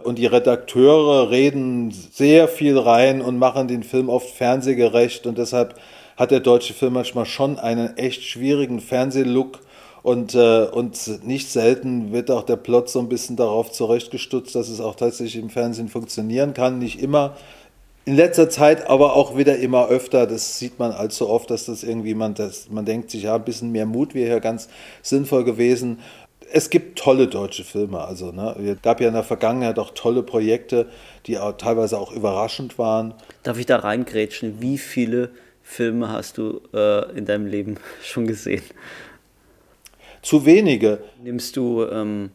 Und 0.02 0.18
die 0.18 0.26
Redakteure 0.26 1.30
reden 1.30 1.90
sehr 1.90 2.46
viel 2.46 2.78
rein 2.78 3.20
und 3.20 3.38
machen 3.38 3.68
den 3.68 3.82
Film 3.82 4.08
oft 4.08 4.30
fernsehgerecht. 4.30 5.26
Und 5.26 5.38
deshalb 5.38 5.74
hat 6.16 6.30
der 6.30 6.40
deutsche 6.40 6.74
Film 6.74 6.94
manchmal 6.94 7.26
schon 7.26 7.58
einen 7.58 7.96
echt 7.96 8.22
schwierigen 8.22 8.80
Fernsehlook. 8.80 9.60
Und, 10.02 10.34
äh, 10.34 10.66
und 10.66 11.24
nicht 11.26 11.50
selten 11.50 12.12
wird 12.12 12.30
auch 12.30 12.44
der 12.44 12.56
Plot 12.56 12.88
so 12.88 13.00
ein 13.00 13.08
bisschen 13.08 13.36
darauf 13.36 13.72
zurechtgestutzt, 13.72 14.54
dass 14.54 14.68
es 14.68 14.80
auch 14.80 14.94
tatsächlich 14.94 15.42
im 15.42 15.50
Fernsehen 15.50 15.88
funktionieren 15.88 16.54
kann. 16.54 16.78
Nicht 16.78 17.02
immer, 17.02 17.34
in 18.08 18.16
letzter 18.16 18.48
Zeit 18.48 18.88
aber 18.88 19.16
auch 19.16 19.36
wieder 19.36 19.58
immer 19.58 19.88
öfter, 19.88 20.26
das 20.26 20.58
sieht 20.58 20.78
man 20.78 20.92
allzu 20.92 21.28
oft, 21.28 21.50
dass 21.50 21.66
das 21.66 21.82
irgendwie 21.82 22.14
man, 22.14 22.32
das, 22.32 22.70
man 22.70 22.86
denkt 22.86 23.10
sich, 23.10 23.24
ja, 23.24 23.34
ein 23.34 23.44
bisschen 23.44 23.70
mehr 23.70 23.84
Mut 23.84 24.14
wäre 24.14 24.30
hier 24.30 24.40
ganz 24.40 24.70
sinnvoll 25.02 25.44
gewesen. 25.44 25.98
Es 26.52 26.70
gibt 26.70 26.98
tolle 26.98 27.26
deutsche 27.26 27.64
Filme, 27.64 28.00
also 28.00 28.32
ne, 28.32 28.56
es 28.58 28.82
gab 28.82 29.00
ja 29.00 29.08
in 29.08 29.14
der 29.14 29.24
Vergangenheit 29.24 29.78
auch 29.78 29.90
tolle 29.90 30.22
Projekte, 30.22 30.88
die 31.26 31.38
auch 31.38 31.52
teilweise 31.52 31.98
auch 31.98 32.12
überraschend 32.12 32.78
waren. 32.78 33.14
Darf 33.42 33.58
ich 33.58 33.66
da 33.66 33.76
reingrätschen? 33.76 34.60
Wie 34.60 34.78
viele 34.78 35.30
Filme 35.62 36.10
hast 36.10 36.38
du 36.38 36.62
äh, 36.72 37.16
in 37.16 37.26
deinem 37.26 37.46
Leben 37.46 37.76
schon 38.02 38.26
gesehen? 38.26 38.62
Zu 40.22 40.46
wenige. 40.46 41.00
Nimmst 41.22 41.56
du 41.56 41.84
ähm, 41.84 42.30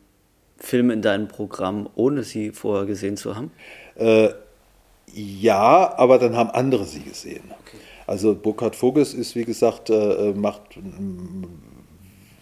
Filme 0.58 0.94
in 0.94 1.02
deinem 1.02 1.28
Programm, 1.28 1.90
ohne 1.96 2.24
sie 2.24 2.52
vorher 2.52 2.86
gesehen 2.86 3.18
zu 3.18 3.36
haben? 3.36 3.52
Äh, 3.96 4.30
ja, 5.14 5.94
aber 5.98 6.18
dann 6.20 6.36
haben 6.36 6.50
andere 6.52 6.86
sie 6.86 7.02
gesehen. 7.02 7.44
Okay. 7.62 7.78
Also 8.08 8.36
Burkhard 8.36 8.76
Voges 8.76 9.14
ist, 9.14 9.36
wie 9.36 9.46
gesagt, 9.46 9.90
äh, 9.90 10.30
äh 10.30 10.34
macht 10.34 10.62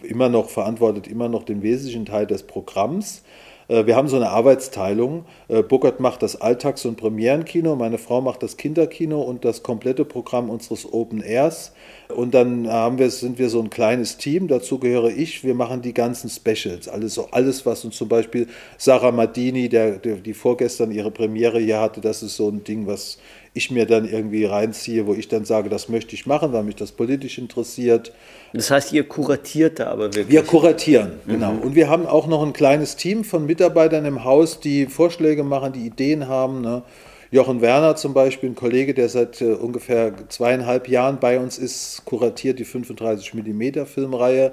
immer 0.04 0.28
noch, 0.28 0.50
verantwortet 0.50 1.06
immer 1.06 1.28
noch 1.28 1.42
den 1.42 1.62
wesentlichen 1.62 2.06
Teil 2.06 2.26
des 2.26 2.42
Programms. 2.44 3.22
Äh, 3.68 3.86
wir 3.86 3.96
haben 3.96 4.08
so 4.08 4.16
eine 4.16 4.30
Arbeitsteilung. 4.30 5.24
Äh, 5.48 5.62
Burkhard 5.62 6.00
macht 6.00 6.22
das 6.22 6.40
Alltags- 6.40 6.84
und 6.84 6.96
Premierenkino, 6.96 7.74
meine 7.76 7.98
Frau 7.98 8.20
macht 8.20 8.42
das 8.42 8.56
Kinderkino 8.56 9.20
und 9.22 9.44
das 9.44 9.62
komplette 9.62 10.04
Programm 10.04 10.50
unseres 10.50 10.92
Open 10.92 11.22
Airs. 11.22 11.72
Und 12.14 12.34
dann 12.34 12.68
haben 12.68 12.98
wir, 12.98 13.10
sind 13.10 13.38
wir 13.38 13.48
so 13.48 13.60
ein 13.60 13.70
kleines 13.70 14.18
Team, 14.18 14.46
dazu 14.48 14.78
gehöre 14.78 15.10
ich. 15.10 15.44
Wir 15.44 15.54
machen 15.54 15.80
die 15.80 15.94
ganzen 15.94 16.28
Specials, 16.28 16.88
alles, 16.88 17.18
alles 17.32 17.64
was 17.64 17.84
uns 17.84 17.96
zum 17.96 18.08
Beispiel 18.08 18.48
Sarah 18.76 19.12
Madini, 19.12 19.68
der, 19.68 19.98
der, 19.98 20.16
die 20.16 20.34
vorgestern 20.34 20.90
ihre 20.90 21.10
Premiere 21.10 21.58
hier 21.58 21.80
hatte, 21.80 22.00
das 22.00 22.22
ist 22.22 22.36
so 22.36 22.48
ein 22.48 22.64
Ding, 22.64 22.86
was 22.86 23.18
ich 23.54 23.70
mir 23.70 23.84
dann 23.84 24.08
irgendwie 24.08 24.44
reinziehe, 24.46 25.06
wo 25.06 25.14
ich 25.14 25.28
dann 25.28 25.44
sage, 25.44 25.68
das 25.68 25.88
möchte 25.88 26.14
ich 26.14 26.24
machen, 26.24 26.52
weil 26.52 26.62
mich 26.62 26.76
das 26.76 26.92
politisch 26.92 27.38
interessiert. 27.38 28.12
Das 28.54 28.70
heißt, 28.70 28.92
ihr 28.92 29.04
kuratiert 29.04 29.78
da 29.78 29.88
aber 29.88 30.04
wirklich? 30.04 30.28
Wir 30.28 30.42
kuratieren, 30.42 31.12
mhm. 31.26 31.32
genau. 31.32 31.52
Und 31.60 31.74
wir 31.74 31.90
haben 31.90 32.06
auch 32.06 32.26
noch 32.26 32.42
ein 32.42 32.54
kleines 32.54 32.96
Team 32.96 33.24
von 33.24 33.44
Mitarbeitern 33.44 34.06
im 34.06 34.24
Haus, 34.24 34.60
die 34.60 34.86
Vorschläge 34.86 35.44
machen, 35.44 35.74
die 35.74 35.86
Ideen 35.86 36.28
haben. 36.28 36.62
Ne? 36.62 36.82
Jochen 37.30 37.60
Werner 37.60 37.96
zum 37.96 38.14
Beispiel, 38.14 38.50
ein 38.50 38.54
Kollege, 38.54 38.94
der 38.94 39.10
seit 39.10 39.40
äh, 39.42 39.52
ungefähr 39.52 40.12
zweieinhalb 40.28 40.88
Jahren 40.88 41.18
bei 41.18 41.38
uns 41.38 41.58
ist, 41.58 42.04
kuratiert 42.06 42.58
die 42.58 42.64
35 42.64 43.34
mm 43.34 43.84
Filmreihe. 43.84 44.52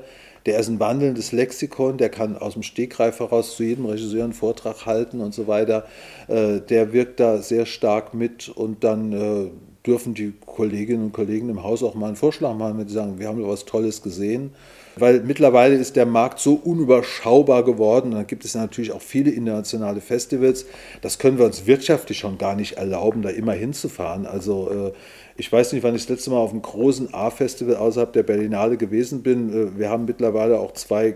Der 0.50 0.58
ist 0.58 0.68
ein 0.68 0.80
wandelndes 0.80 1.32
Lexikon, 1.32 2.00
der 2.00 2.10
kann 2.10 2.36
aus 2.36 2.54
dem 2.54 2.64
Stegreif 2.64 3.20
heraus 3.20 3.56
zu 3.56 3.62
jedem 3.62 3.86
Regisseur 3.86 4.24
einen 4.24 4.34
Vortrag 4.34 4.88
halten 4.88 5.22
und 5.22 5.32
so 5.32 5.46
weiter. 5.46 5.86
Äh, 6.28 6.60
der 6.62 6.92
wirkt 6.92 7.20
da 7.20 7.38
sehr 7.44 7.68
stark 7.68 8.16
mit 8.16 8.50
und 8.50 8.84
dann 8.84 9.14
äh, 9.14 9.52
dürfen 9.86 10.16
die 10.16 10.34
Kolleginnen 10.44 11.04
und 11.04 11.14
Kollegen 11.14 11.50
im 11.50 11.62
Haus 11.62 11.84
auch 11.84 11.94
mal 11.94 12.08
einen 12.08 12.16
Vorschlag 12.16 12.56
machen, 12.56 12.80
wenn 12.80 12.88
sie 12.88 12.96
sagen, 12.96 13.20
wir 13.20 13.28
haben 13.28 13.48
was 13.48 13.66
Tolles 13.66 14.02
gesehen. 14.02 14.50
Weil 15.00 15.22
mittlerweile 15.22 15.76
ist 15.76 15.96
der 15.96 16.06
Markt 16.06 16.40
so 16.40 16.54
unüberschaubar 16.54 17.64
geworden. 17.64 18.12
Da 18.12 18.24
gibt 18.24 18.46
es 18.46 18.56
natürlich 18.56 18.92
auch 18.92 19.02
viele 19.02 19.32
internationale 19.32 20.02
Festivals. 20.02 20.66
Das 21.02 21.20
können 21.20 21.38
wir 21.38 21.46
uns 21.46 21.66
wirtschaftlich 21.66 22.18
schon 22.18 22.38
gar 22.38 22.56
nicht 22.56 22.78
erlauben, 22.78 23.22
da 23.22 23.30
immer 23.30 23.54
hinzufahren. 23.54 24.26
Also 24.26 24.70
äh, 24.70 24.92
ich 25.38 25.52
weiß 25.52 25.74
nicht, 25.74 25.84
wann 25.84 25.96
ich 25.96 26.04
das 26.04 26.10
letzte 26.10 26.32
Mal 26.32 26.38
auf 26.38 26.52
einem 26.52 26.62
großen 26.62 27.14
A-Festival 27.14 27.78
außerhalb 27.78 28.12
der 28.14 28.24
Berlinale 28.24 28.78
gewesen 28.78 29.24
bin. 29.24 29.50
Äh, 29.54 29.80
wir 29.80 29.90
haben 29.90 30.06
mittlerweile 30.06 30.60
auch 30.60 30.74
zwei 30.74 31.16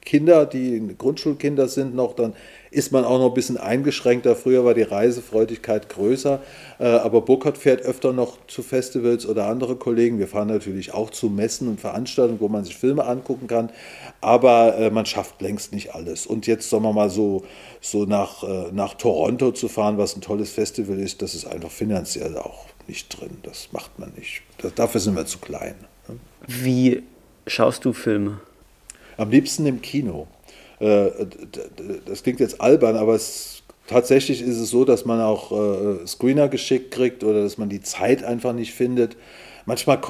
Kinder, 0.00 0.46
die 0.46 0.94
Grundschulkinder 0.96 1.68
sind 1.68 1.94
noch, 1.94 2.14
dann 2.14 2.32
ist 2.70 2.92
man 2.92 3.04
auch 3.04 3.18
noch 3.18 3.28
ein 3.28 3.34
bisschen 3.34 3.56
eingeschränkter. 3.56 4.36
Früher 4.36 4.64
war 4.64 4.74
die 4.74 4.82
Reisefreudigkeit 4.82 5.88
größer, 5.88 6.40
äh, 6.78 6.84
aber 6.84 7.22
Burkhardt 7.22 7.58
fährt 7.58 7.82
öfter 7.82 8.12
noch 8.12 8.38
zu 8.46 8.62
Festivals 8.62 9.26
oder 9.26 9.46
andere 9.46 9.76
Kollegen. 9.76 10.18
Wir 10.18 10.28
fahren 10.28 10.48
natürlich 10.48 10.94
auch 10.94 11.10
zu 11.10 11.28
Messen 11.28 11.68
und 11.68 11.80
Veranstaltungen, 11.80 12.40
wo 12.40 12.48
man 12.48 12.64
sich 12.64 12.76
Filme 12.76 13.04
angucken 13.04 13.46
kann, 13.46 13.70
aber 14.20 14.76
äh, 14.76 14.90
man 14.90 15.06
schafft 15.06 15.40
längst 15.40 15.72
nicht 15.72 15.94
alles. 15.94 16.26
Und 16.26 16.46
jetzt, 16.46 16.68
sagen 16.70 16.84
wir 16.84 16.92
mal, 16.92 17.10
so, 17.10 17.44
so 17.80 18.04
nach, 18.04 18.42
äh, 18.42 18.72
nach 18.72 18.94
Toronto 18.94 19.52
zu 19.52 19.68
fahren, 19.68 19.98
was 19.98 20.16
ein 20.16 20.20
tolles 20.20 20.50
Festival 20.50 20.98
ist, 20.98 21.22
das 21.22 21.34
ist 21.34 21.46
einfach 21.46 21.70
finanziell 21.70 22.36
auch 22.36 22.66
nicht 22.86 23.08
drin. 23.08 23.38
Das 23.42 23.68
macht 23.72 23.98
man 23.98 24.12
nicht. 24.16 24.42
dafür 24.76 25.00
sind 25.00 25.16
wir 25.16 25.26
zu 25.26 25.38
klein. 25.38 25.74
Ne? 26.08 26.16
Wie 26.46 27.02
schaust 27.46 27.84
du 27.84 27.92
Filme? 27.92 28.40
Am 29.16 29.30
liebsten 29.30 29.66
im 29.66 29.82
Kino. 29.82 30.26
Äh, 30.80 31.10
das 32.06 32.22
klingt 32.22 32.40
jetzt 32.40 32.60
albern, 32.60 32.96
aber 32.96 33.14
es, 33.14 33.62
tatsächlich 33.86 34.42
ist 34.42 34.58
es 34.58 34.70
so, 34.70 34.84
dass 34.84 35.04
man 35.04 35.20
auch 35.20 35.52
äh, 35.52 36.06
Screener 36.06 36.48
geschickt 36.48 36.90
kriegt 36.92 37.24
oder 37.24 37.42
dass 37.42 37.58
man 37.58 37.68
die 37.68 37.80
Zeit 37.80 38.22
einfach 38.22 38.52
nicht 38.52 38.72
findet. 38.74 39.16
Manchmal 39.66 40.00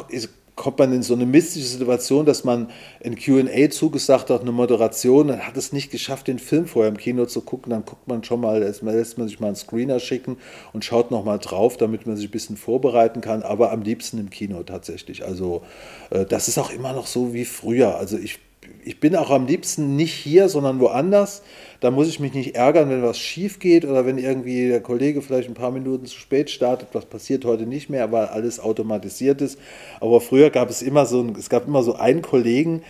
kommt 0.59 0.79
man 0.81 0.93
in 0.93 1.03
so 1.03 1.15
eine 1.15 1.25
mystische 1.25 1.67
Situation, 1.67 2.27
dass 2.27 2.45
man 2.45 2.69
ein 3.03 3.15
QA 3.15 3.71
zugesagt 3.71 4.29
hat, 4.29 4.43
eine 4.43 4.53
Moderation, 4.53 5.29
dann 5.29 5.47
hat 5.47 5.57
es 5.57 5.73
nicht 5.73 5.91
geschafft, 5.91 6.27
den 6.27 6.41
Film 6.41 6.67
vorher 6.67 6.91
im 6.91 6.99
Kino 6.99 7.27
zu 7.27 7.41
gucken. 7.41 7.71
Dann 7.71 7.85
guckt 7.85 8.09
man 8.09 8.25
schon 8.25 8.41
mal, 8.41 8.59
lässt 8.61 8.83
man 8.83 9.29
sich 9.29 9.41
mal 9.41 9.47
einen 9.47 9.57
Screener 9.57 10.01
schicken 10.01 10.37
und 10.73 10.85
schaut 10.85 11.11
nochmal 11.11 11.39
drauf, 11.39 11.77
damit 11.77 12.07
man 12.07 12.17
sich 12.17 12.29
ein 12.29 12.33
bisschen 12.33 12.57
vorbereiten 12.57 13.21
kann, 13.21 13.43
aber 13.43 13.71
am 13.73 13.83
liebsten 13.83 14.19
im 14.19 14.31
Kino 14.31 14.63
tatsächlich. 14.65 15.25
Also, 15.25 15.63
äh, 16.11 16.27
das 16.27 16.49
ist 16.49 16.59
auch 16.59 16.71
immer 16.71 16.93
noch 16.93 17.07
so 17.07 17.33
wie 17.33 17.45
früher. 17.45 17.97
Also, 17.97 18.19
ich 18.19 18.41
ich 18.85 19.01
bin 19.01 19.15
auch 19.17 19.31
am 19.31 19.47
liebsten 19.47 19.97
nicht 19.97 20.15
hier, 20.15 20.49
sondern 20.49 20.81
woanders. 20.81 21.43
Da 21.81 21.91
muss 21.91 22.09
ich 22.09 22.21
mich 22.21 22.35
nicht 22.35 22.57
ärgern, 22.57 22.91
wenn 22.91 23.03
was 23.03 23.19
schief 23.19 23.59
geht 23.59 23.85
oder 23.85 24.07
wenn 24.07 24.19
irgendwie 24.19 24.69
der 24.69 24.81
Kollege 24.81 25.23
vielleicht 25.23 25.49
ein 25.49 25.55
paar 25.55 25.71
Minuten 25.71 26.07
zu 26.07 26.19
spät 26.19 26.51
startet. 26.51 26.89
Was 26.93 27.05
passiert 27.05 27.45
heute 27.45 27.67
nicht 27.67 27.91
mehr, 27.91 28.11
weil 28.13 28.27
alles 28.27 28.61
automatisiert 28.61 29.43
ist. 29.43 29.59
Aber 30.01 30.21
früher 30.21 30.51
gab 30.51 30.71
es 30.71 30.83
immer 30.83 31.07
so, 31.07 31.27
es 31.39 31.49
gab 31.49 31.67
immer 31.67 31.83
so 31.83 31.97
einen 31.97 32.23
Kollegen, 32.23 32.83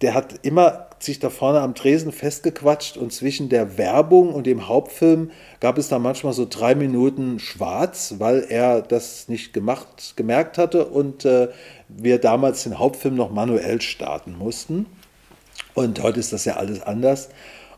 der 0.00 0.14
hat 0.14 0.34
immer 0.42 0.88
sich 0.98 1.18
da 1.18 1.30
vorne 1.30 1.60
am 1.60 1.74
Tresen 1.74 2.12
festgequatscht 2.12 2.96
und 2.96 3.12
zwischen 3.12 3.48
der 3.48 3.78
Werbung 3.78 4.34
und 4.34 4.46
dem 4.46 4.68
Hauptfilm 4.68 5.30
gab 5.60 5.78
es 5.78 5.88
da 5.88 5.98
manchmal 5.98 6.32
so 6.32 6.46
drei 6.48 6.74
Minuten 6.74 7.38
schwarz, 7.38 8.16
weil 8.18 8.44
er 8.48 8.82
das 8.82 9.28
nicht 9.28 9.52
gemacht, 9.52 10.14
gemerkt 10.16 10.58
hatte 10.58 10.86
und 10.86 11.24
äh, 11.24 11.48
wir 11.88 12.18
damals 12.18 12.64
den 12.64 12.78
Hauptfilm 12.78 13.14
noch 13.14 13.30
manuell 13.30 13.80
starten 13.80 14.36
mussten. 14.36 14.86
Und 15.74 16.02
heute 16.02 16.20
ist 16.20 16.32
das 16.32 16.44
ja 16.44 16.56
alles 16.56 16.82
anders. 16.82 17.28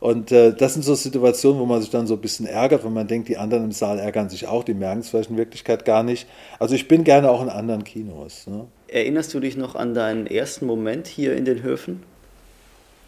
Und 0.01 0.31
äh, 0.31 0.55
das 0.55 0.75
sind 0.75 0.83
so 0.83 0.95
Situationen, 0.95 1.61
wo 1.61 1.67
man 1.67 1.81
sich 1.81 1.91
dann 1.91 2.07
so 2.07 2.15
ein 2.15 2.21
bisschen 2.21 2.47
ärgert, 2.47 2.85
wenn 2.85 2.93
man 2.93 3.07
denkt, 3.07 3.29
die 3.29 3.39
anderen 3.39 3.65
im 3.65 3.73
Saal 3.73 3.99
ärgern 3.99 4.29
sich 4.29 4.47
auch, 4.47 4.63
die 4.63 4.75
merken 4.75 5.01
es 5.01 5.09
vielleicht 5.09 5.31
in 5.31 5.37
Wirklichkeit 5.37 5.85
gar 5.85 6.03
nicht. 6.03 6.29
Also 6.59 6.75
ich 6.75 6.87
bin 6.87 7.03
gerne 7.05 7.31
auch 7.31 7.43
in 7.43 7.49
anderen 7.49 7.83
Kinos. 7.83 8.47
Ne? 8.47 8.67
Erinnerst 8.89 9.33
du 9.33 9.41
dich 9.41 9.57
noch 9.57 9.75
an 9.75 9.95
deinen 9.95 10.27
ersten 10.27 10.67
Moment 10.67 11.07
hier 11.07 11.35
in 11.35 11.45
den 11.45 11.63
Höfen? 11.63 12.03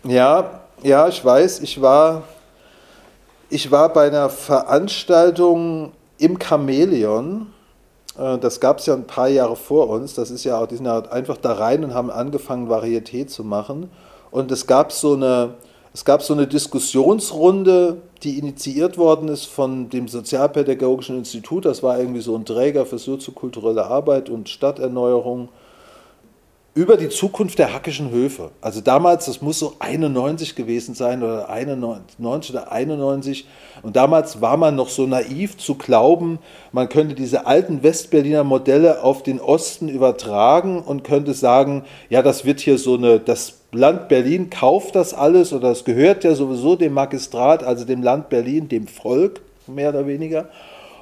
Ja, 0.04 0.62
ja, 0.82 1.08
ich 1.08 1.22
weiß, 1.22 1.60
ich 1.60 1.80
war, 1.82 2.22
ich 3.50 3.70
war 3.70 3.92
bei 3.92 4.06
einer 4.06 4.30
Veranstaltung 4.30 5.92
im 6.18 6.38
Chamäleon. 6.40 7.48
Äh, 8.18 8.38
das 8.38 8.60
gab 8.60 8.78
es 8.78 8.86
ja 8.86 8.94
ein 8.94 9.06
paar 9.06 9.28
Jahre 9.28 9.56
vor 9.56 9.90
uns. 9.90 10.14
Das 10.14 10.30
ist 10.30 10.44
ja 10.44 10.58
auch, 10.58 10.66
die 10.66 10.76
sind 10.76 10.86
ja 10.86 11.00
einfach 11.10 11.36
da 11.36 11.52
rein 11.52 11.84
und 11.84 11.92
haben 11.92 12.10
angefangen, 12.10 12.70
Varieté 12.70 13.26
zu 13.26 13.44
machen. 13.44 13.90
Und 14.30 14.50
es 14.50 14.66
gab 14.66 14.92
so 14.92 15.14
eine, 15.14 15.54
es 15.92 16.04
gab 16.04 16.22
so 16.22 16.34
eine 16.34 16.46
Diskussionsrunde, 16.46 17.98
die 18.22 18.38
initiiert 18.38 18.98
worden 18.98 19.28
ist 19.28 19.46
von 19.46 19.88
dem 19.88 20.08
Sozialpädagogischen 20.08 21.18
Institut. 21.18 21.64
Das 21.64 21.82
war 21.82 21.98
irgendwie 21.98 22.20
so 22.20 22.34
ein 22.36 22.44
Träger 22.44 22.86
für 22.86 22.98
soziokulturelle 22.98 23.86
Arbeit 23.86 24.28
und 24.28 24.48
Stadterneuerung 24.48 25.48
über 26.78 26.96
die 26.96 27.08
Zukunft 27.08 27.58
der 27.58 27.74
hackischen 27.74 28.12
Höfe. 28.12 28.52
Also 28.60 28.80
damals, 28.80 29.26
das 29.26 29.42
muss 29.42 29.58
so 29.58 29.74
91 29.80 30.54
gewesen 30.54 30.94
sein 30.94 31.24
oder 31.24 31.50
91 31.50 32.52
oder 32.52 32.70
91. 32.70 33.48
Und 33.82 33.96
damals 33.96 34.40
war 34.40 34.56
man 34.56 34.76
noch 34.76 34.88
so 34.88 35.04
naiv 35.04 35.56
zu 35.56 35.74
glauben, 35.74 36.38
man 36.70 36.88
könnte 36.88 37.16
diese 37.16 37.48
alten 37.48 37.82
Westberliner 37.82 38.44
Modelle 38.44 39.02
auf 39.02 39.24
den 39.24 39.40
Osten 39.40 39.88
übertragen 39.88 40.80
und 40.80 41.02
könnte 41.02 41.34
sagen, 41.34 41.82
ja, 42.10 42.22
das 42.22 42.44
wird 42.44 42.60
hier 42.60 42.78
so 42.78 42.94
eine, 42.94 43.18
das 43.18 43.54
Land 43.72 44.08
Berlin 44.08 44.48
kauft 44.48 44.94
das 44.94 45.14
alles 45.14 45.52
oder 45.52 45.72
es 45.72 45.84
gehört 45.84 46.22
ja 46.22 46.36
sowieso 46.36 46.76
dem 46.76 46.92
Magistrat, 46.92 47.64
also 47.64 47.86
dem 47.86 48.04
Land 48.04 48.28
Berlin, 48.28 48.68
dem 48.68 48.86
Volk, 48.86 49.40
mehr 49.66 49.88
oder 49.88 50.06
weniger. 50.06 50.48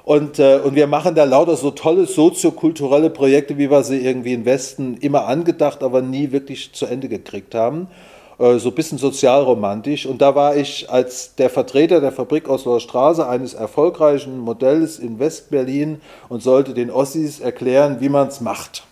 Und, 0.06 0.38
äh, 0.38 0.60
und 0.62 0.76
wir 0.76 0.86
machen 0.86 1.16
da 1.16 1.24
lauter 1.24 1.56
so 1.56 1.72
tolle 1.72 2.06
soziokulturelle 2.06 3.10
Projekte, 3.10 3.58
wie 3.58 3.72
wir 3.72 3.82
sie 3.82 3.98
irgendwie 3.98 4.34
im 4.34 4.44
Westen 4.44 4.96
immer 5.00 5.26
angedacht, 5.26 5.82
aber 5.82 6.00
nie 6.00 6.30
wirklich 6.30 6.72
zu 6.72 6.86
Ende 6.86 7.08
gekriegt 7.08 7.56
haben. 7.56 7.88
Äh, 8.38 8.58
so 8.58 8.68
ein 8.68 8.74
bisschen 8.76 8.98
sozialromantisch. 8.98 10.06
Und 10.06 10.22
da 10.22 10.36
war 10.36 10.54
ich 10.54 10.88
als 10.88 11.34
der 11.34 11.50
Vertreter 11.50 12.00
der 12.00 12.12
Fabrik 12.12 12.48
Osloer 12.48 12.78
Straße, 12.78 13.26
eines 13.28 13.54
erfolgreichen 13.54 14.38
Modells 14.38 15.00
in 15.00 15.18
Westberlin, 15.18 16.00
und 16.28 16.40
sollte 16.40 16.72
den 16.72 16.92
Ossis 16.92 17.40
erklären, 17.40 17.96
wie 17.98 18.08
man 18.08 18.28
es 18.28 18.40
macht. 18.40 18.84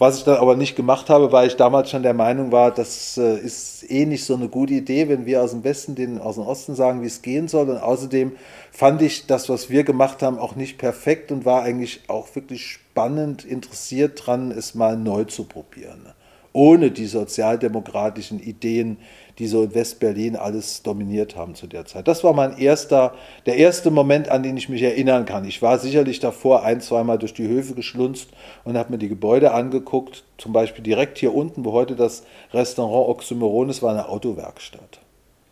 Was 0.00 0.16
ich 0.16 0.24
dann 0.24 0.38
aber 0.38 0.56
nicht 0.56 0.76
gemacht 0.76 1.10
habe, 1.10 1.30
weil 1.30 1.48
ich 1.48 1.56
damals 1.56 1.90
schon 1.90 2.02
der 2.02 2.14
Meinung 2.14 2.52
war, 2.52 2.70
das 2.70 3.18
äh, 3.18 3.36
ist 3.36 3.84
eh 3.90 4.06
nicht 4.06 4.24
so 4.24 4.34
eine 4.34 4.48
gute 4.48 4.72
Idee, 4.72 5.10
wenn 5.10 5.26
wir 5.26 5.42
aus 5.42 5.50
dem 5.50 5.62
Westen 5.62 5.94
den 5.94 6.18
aus 6.18 6.36
dem 6.36 6.46
Osten 6.46 6.74
sagen, 6.74 7.02
wie 7.02 7.06
es 7.06 7.20
gehen 7.20 7.48
soll. 7.48 7.68
Und 7.68 7.76
außerdem 7.76 8.32
fand 8.72 9.02
ich 9.02 9.26
das, 9.26 9.50
was 9.50 9.68
wir 9.68 9.84
gemacht 9.84 10.22
haben, 10.22 10.38
auch 10.38 10.56
nicht 10.56 10.78
perfekt 10.78 11.30
und 11.30 11.44
war 11.44 11.64
eigentlich 11.64 12.00
auch 12.08 12.34
wirklich 12.34 12.66
spannend 12.66 13.44
interessiert 13.44 14.22
dran, 14.24 14.52
es 14.52 14.74
mal 14.74 14.96
neu 14.96 15.24
zu 15.24 15.44
probieren. 15.44 16.06
Ohne 16.54 16.90
die 16.90 17.06
sozialdemokratischen 17.06 18.40
Ideen, 18.40 18.96
die 19.38 19.46
so 19.46 19.62
in 19.62 19.74
West-Berlin 19.74 20.36
alles 20.36 20.82
dominiert 20.82 21.36
haben 21.36 21.54
zu 21.54 21.66
der 21.66 21.86
Zeit. 21.86 22.08
Das 22.08 22.24
war 22.24 22.32
mein 22.32 22.58
erster, 22.58 23.14
der 23.46 23.56
erste 23.56 23.90
Moment, 23.90 24.28
an 24.28 24.42
den 24.42 24.56
ich 24.56 24.68
mich 24.68 24.82
erinnern 24.82 25.26
kann. 25.26 25.44
Ich 25.44 25.62
war 25.62 25.78
sicherlich 25.78 26.20
davor 26.20 26.62
ein, 26.62 26.80
zweimal 26.80 27.18
durch 27.18 27.34
die 27.34 27.48
Höfe 27.48 27.74
geschlunzt 27.74 28.30
und 28.64 28.76
habe 28.76 28.92
mir 28.92 28.98
die 28.98 29.08
Gebäude 29.08 29.52
angeguckt. 29.52 30.24
Zum 30.38 30.52
Beispiel 30.52 30.84
direkt 30.84 31.18
hier 31.18 31.34
unten, 31.34 31.64
wo 31.64 31.72
heute 31.72 31.96
das 31.96 32.24
Restaurant 32.52 33.08
Oxymoron 33.08 33.70
ist, 33.70 33.82
war 33.82 33.92
eine 33.92 34.08
Autowerkstatt. 34.08 35.00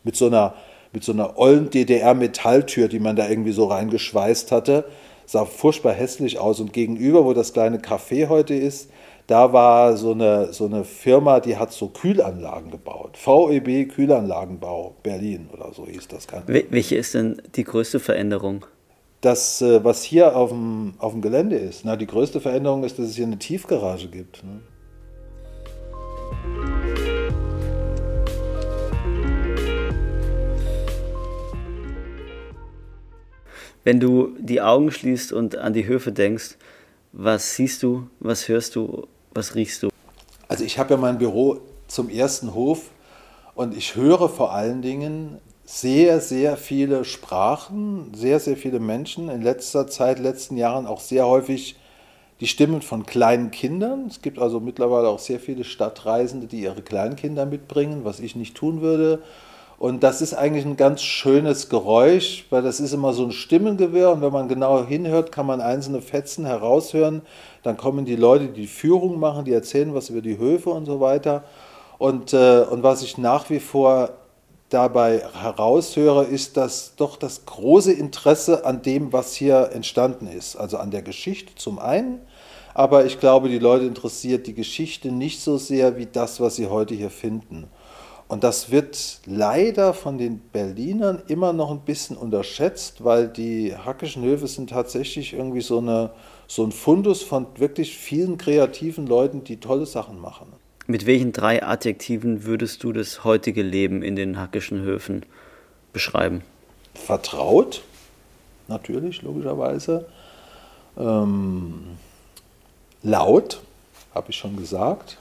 Mit 0.05 0.17
so 0.17 0.27
einer, 0.27 0.55
mit 0.93 1.05
so 1.05 1.13
einer 1.13 1.39
ollen 1.39 1.71
DDR-Metalltür, 1.71 2.89
die 2.89 3.01
man 3.01 3.17
da 3.17 3.29
irgendwie 3.29 3.53
so 3.53 3.67
reingeschweißt 3.67 4.53
hatte. 4.53 4.85
Sah 5.27 5.45
furchtbar 5.45 5.93
hässlich 5.93 6.39
aus. 6.39 6.61
Und 6.61 6.73
gegenüber, 6.73 7.25
wo 7.25 7.35
das 7.35 7.53
kleine 7.53 7.79
Café 7.79 8.29
heute 8.29 8.55
ist, 8.55 8.91
da 9.29 9.53
war 9.53 9.95
so 9.99 10.13
eine, 10.13 10.55
so 10.55 10.65
eine 10.65 10.85
Firma, 10.85 11.39
die 11.39 11.59
hat 11.59 11.71
so 11.71 11.89
Kühlanlagen 11.89 12.71
gebaut. 12.71 13.19
VEB 13.23 13.87
Kühlanlagenbau 13.93 14.97
Berlin 15.03 15.51
oder 15.53 15.71
so 15.75 15.87
hieß 15.87 16.09
das. 16.09 16.27
Welche 16.47 16.97
ist 16.97 17.13
denn 17.13 17.41
die 17.55 17.65
größte 17.65 18.01
Veränderung? 18.01 18.65
Das, 19.21 19.61
äh, 19.61 19.85
was 19.85 20.03
hier 20.03 20.35
auf 20.35 20.49
dem, 20.49 20.95
auf 20.99 21.13
dem 21.13 21.21
Gelände 21.21 21.57
ist. 21.57 21.85
Na, 21.85 21.97
die 21.97 22.07
größte 22.07 22.41
Veränderung 22.41 22.85
ist, 22.85 22.99
dass 22.99 23.07
es 23.07 23.17
hier 23.17 23.27
eine 23.27 23.39
Tiefgarage 23.39 24.09
gibt. 24.09 24.43
Ne? 24.45 24.61
Wenn 33.85 34.01
du 34.01 34.35
die 34.39 34.63
Augen 34.63 34.91
schließt 34.91 35.35
und 35.35 35.57
an 35.57 35.75
die 35.75 35.87
Höfe 35.87 36.13
denkst, 36.13 36.57
was 37.13 37.57
siehst 37.57 37.83
du, 37.83 38.09
was 38.21 38.49
hörst 38.49 38.75
du, 38.77 39.07
was 39.39 39.55
riechst 39.55 39.83
du? 39.83 39.89
Also 40.49 40.65
ich 40.65 40.79
habe 40.79 40.95
ja 40.95 40.97
mein 40.97 41.19
Büro 41.19 41.61
zum 41.87 42.11
ersten 42.11 42.55
Hof 42.55 42.91
und 43.55 43.77
ich 43.77 43.95
höre 43.95 44.29
vor 44.29 44.53
allen 44.53 44.83
Dingen 44.83 45.39
sehr, 45.65 46.21
sehr 46.21 46.57
viele 46.57 47.05
Sprachen, 47.05 48.13
sehr, 48.15 48.41
sehr 48.41 48.57
viele 48.57 48.81
Menschen. 48.81 49.29
In 49.29 49.43
letzter 49.43 49.87
Zeit, 49.87 50.19
letzten 50.19 50.57
Jahren 50.57 50.87
auch 50.87 51.01
sehr 51.01 51.27
häufig 51.27 51.77
die 52.41 52.47
Stimmen 52.47 52.83
von 52.83 53.05
kleinen 53.05 53.51
Kindern. 53.51 54.07
Es 54.09 54.23
gibt 54.23 54.39
also 54.39 54.61
mittlerweile 54.61 55.09
auch 55.09 55.19
sehr 55.19 55.41
viele 55.41 55.65
Stadtreisende, 55.65 56.47
die 56.47 56.61
ihre 56.61 56.83
Kleinkinder 56.83 57.47
mitbringen, 57.47 58.01
was 58.05 58.21
ich 58.21 58.35
nicht 58.35 58.57
tun 58.57 58.81
würde. 58.81 59.23
Und 59.79 60.03
das 60.03 60.21
ist 60.23 60.35
eigentlich 60.35 60.65
ein 60.65 60.77
ganz 60.77 61.03
schönes 61.03 61.69
Geräusch, 61.69 62.47
weil 62.51 62.63
das 62.63 62.81
ist 62.81 62.93
immer 62.93 63.13
so 63.13 63.25
ein 63.25 63.31
Stimmengewirr 63.31 64.11
und 64.11 64.23
wenn 64.23 64.33
man 64.33 64.49
genau 64.49 64.85
hinhört, 64.85 65.31
kann 65.31 65.47
man 65.47 65.61
einzelne 65.61 66.03
Fetzen 66.03 66.47
heraushören. 66.47 67.23
Dann 67.69 67.77
kommen 67.77 68.07
die 68.07 68.17
Leute, 68.17 68.49
die 68.49 68.67
Führung 68.67 69.21
machen, 69.21 69.45
die 69.45 69.53
erzählen 69.53 69.93
was 69.93 70.09
über 70.09 70.23
die 70.23 70.39
Höfe 70.39 70.71
und 70.71 70.87
so 70.87 71.01
weiter. 71.01 71.45
Und, 71.99 72.33
äh, 72.33 72.63
und 72.63 72.83
was 72.83 73.03
ich 73.03 73.19
nach 73.19 73.51
wie 73.51 73.61
vor 73.61 74.09
dabei 74.71 75.23
heraushöre, 75.35 76.25
ist 76.25 76.57
dass 76.57 76.95
doch 76.97 77.19
das 77.19 77.45
große 77.45 77.93
Interesse 77.93 78.65
an 78.65 78.81
dem, 78.81 79.13
was 79.13 79.35
hier 79.35 79.69
entstanden 79.75 80.29
ist. 80.29 80.57
Also 80.57 80.79
an 80.79 80.91
der 80.91 81.03
Geschichte 81.03 81.57
zum 81.57 81.79
einen, 81.79 82.21
aber 82.73 83.05
ich 83.05 83.21
glaube, 83.21 83.51
die 83.51 83.59
Leute 83.59 83.85
interessiert 83.85 84.47
die 84.47 84.55
Geschichte 84.55 85.13
nicht 85.13 85.43
so 85.43 85.59
sehr 85.59 85.99
wie 85.99 86.07
das, 86.07 86.41
was 86.41 86.57
sie 86.57 86.69
heute 86.69 86.95
hier 86.95 87.11
finden. 87.11 87.69
Und 88.29 88.45
das 88.45 88.71
wird 88.71 89.21
leider 89.27 89.93
von 89.93 90.17
den 90.17 90.39
Berlinern 90.39 91.23
immer 91.29 91.53
noch 91.53 91.71
ein 91.71 91.81
bisschen 91.81 92.17
unterschätzt, 92.17 93.05
weil 93.05 93.29
die 93.29 93.77
Hackischen 93.77 94.23
Höfe 94.23 94.47
sind 94.47 94.71
tatsächlich 94.71 95.35
irgendwie 95.35 95.61
so, 95.61 95.79
eine, 95.79 96.13
so 96.49 96.65
ein 96.65 96.73
Fundus 96.73 97.23
von 97.23 97.47
wirklich 97.57 97.97
vielen 97.97 98.39
kreativen 98.39 99.07
Leuten, 99.07 99.45
die 99.45 99.61
tolle 99.61 99.87
Sachen 99.87 100.19
machen. 100.19 100.49
Mit 100.87 101.05
welchen 101.05 101.33
drei 101.33 101.63
Adjektiven 101.63 102.45
würdest 102.45 102.83
du 102.83 102.93
das 102.93 103.23
heutige 103.23 103.63
Leben 103.63 104.03
in 104.03 104.17
den 104.17 104.39
Hackischen 104.39 104.81
Höfen 104.81 105.27
beschreiben? 105.93 106.41
Vertraut, 106.95 107.83
natürlich, 108.67 109.21
logischerweise. 109.21 110.07
Ähm, 110.97 111.99
laut, 113.03 113.61
habe 114.15 114.31
ich 114.31 114.37
schon 114.37 114.57
gesagt. 114.57 115.19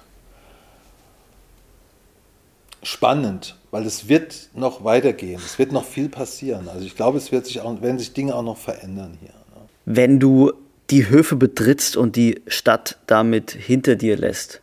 Spannend, 2.84 3.58
weil 3.70 3.86
es 3.86 4.08
wird 4.08 4.50
noch 4.54 4.86
weitergehen. 4.86 5.42
Es 5.46 5.60
wird 5.60 5.74
noch 5.74 5.84
viel 5.84 6.08
passieren. 6.08 6.70
Also 6.70 6.86
ich 6.86 6.96
glaube, 6.96 7.18
es 7.18 7.34
wird 7.34 7.46
sich 7.46 7.60
auch, 7.60 7.82
werden 7.82 8.00
sich 8.00 8.14
Dinge 8.14 8.34
auch 8.34 8.44
noch 8.44 8.58
verändern 8.58 9.18
hier. 9.20 9.34
Ne? 9.34 9.68
Wenn 9.84 10.22
du 10.22 10.54
die 10.90 11.10
Höfe 11.10 11.36
betrittst 11.36 11.98
und 11.98 12.16
die 12.16 12.42
Stadt 12.48 12.98
damit 13.08 13.52
hinter 13.52 13.96
dir 13.96 14.18
lässt, 14.18 14.62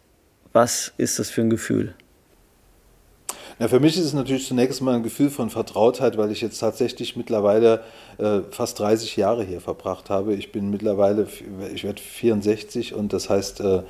was 0.52 0.92
ist 0.96 1.18
das 1.18 1.30
für 1.30 1.42
ein 1.42 1.50
Gefühl? 1.50 1.94
Ja, 3.60 3.68
für 3.68 3.78
mich 3.78 3.96
ist 3.96 4.06
es 4.06 4.14
natürlich 4.14 4.48
zunächst 4.48 4.82
mal 4.82 4.96
ein 4.96 5.04
Gefühl 5.04 5.30
von 5.30 5.48
Vertrautheit, 5.48 6.18
weil 6.18 6.32
ich 6.32 6.40
jetzt 6.40 6.58
tatsächlich 6.58 7.14
mittlerweile 7.14 7.84
äh, 8.18 8.40
fast 8.50 8.80
30 8.80 9.16
Jahre 9.16 9.44
hier 9.44 9.60
verbracht 9.60 10.10
habe. 10.10 10.34
Ich 10.34 10.50
bin 10.50 10.70
mittlerweile, 10.70 11.28
ich 11.72 11.84
werde 11.84 12.02
64 12.02 12.94
und 12.94 13.12
das 13.12 13.30
heißt, 13.30 13.60
äh, 13.60 13.76
äh, 13.76 13.82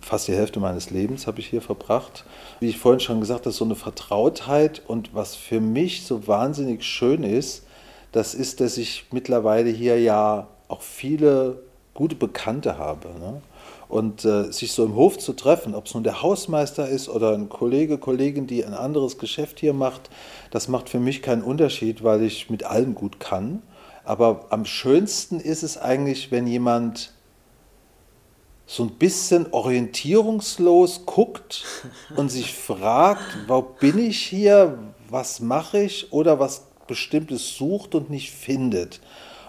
fast 0.00 0.28
die 0.28 0.34
Hälfte 0.34 0.60
meines 0.60 0.90
Lebens 0.90 1.26
habe 1.26 1.40
ich 1.40 1.48
hier 1.48 1.62
verbracht. 1.62 2.24
Wie 2.60 2.68
ich 2.68 2.78
vorhin 2.78 3.00
schon 3.00 3.18
gesagt 3.18 3.40
habe, 3.40 3.52
so 3.52 3.64
eine 3.64 3.74
Vertrautheit 3.74 4.82
und 4.86 5.12
was 5.12 5.34
für 5.34 5.60
mich 5.60 6.04
so 6.06 6.28
wahnsinnig 6.28 6.84
schön 6.84 7.24
ist, 7.24 7.64
das 8.12 8.34
ist, 8.34 8.60
dass 8.60 8.76
ich 8.76 9.06
mittlerweile 9.10 9.70
hier 9.70 9.98
ja 9.98 10.46
auch 10.72 10.82
viele 10.82 11.62
gute 11.94 12.16
Bekannte 12.16 12.78
habe. 12.78 13.08
Ne? 13.20 13.42
Und 13.88 14.24
äh, 14.24 14.50
sich 14.50 14.72
so 14.72 14.84
im 14.84 14.96
Hof 14.96 15.18
zu 15.18 15.34
treffen, 15.34 15.74
ob 15.74 15.86
es 15.86 15.94
nun 15.94 16.02
der 16.02 16.22
Hausmeister 16.22 16.88
ist 16.88 17.10
oder 17.10 17.34
ein 17.34 17.50
Kollege, 17.50 17.98
Kollegin, 17.98 18.46
die 18.46 18.64
ein 18.64 18.72
anderes 18.72 19.18
Geschäft 19.18 19.60
hier 19.60 19.74
macht, 19.74 20.08
das 20.50 20.68
macht 20.68 20.88
für 20.88 20.98
mich 20.98 21.20
keinen 21.20 21.42
Unterschied, 21.42 22.02
weil 22.02 22.22
ich 22.22 22.48
mit 22.48 22.64
allen 22.64 22.94
gut 22.94 23.20
kann. 23.20 23.62
Aber 24.04 24.46
am 24.48 24.64
schönsten 24.64 25.38
ist 25.38 25.62
es 25.62 25.76
eigentlich, 25.76 26.32
wenn 26.32 26.46
jemand 26.46 27.12
so 28.66 28.84
ein 28.84 28.90
bisschen 28.92 29.52
orientierungslos 29.52 31.04
guckt 31.04 31.64
und 32.16 32.30
sich 32.30 32.54
fragt, 32.54 33.36
wo 33.46 33.60
bin 33.60 33.98
ich 33.98 34.22
hier, 34.22 34.78
was 35.10 35.40
mache 35.40 35.82
ich 35.82 36.10
oder 36.12 36.40
was 36.40 36.62
Bestimmtes 36.86 37.56
sucht 37.56 37.94
und 37.94 38.08
nicht 38.08 38.30
findet. 38.30 39.00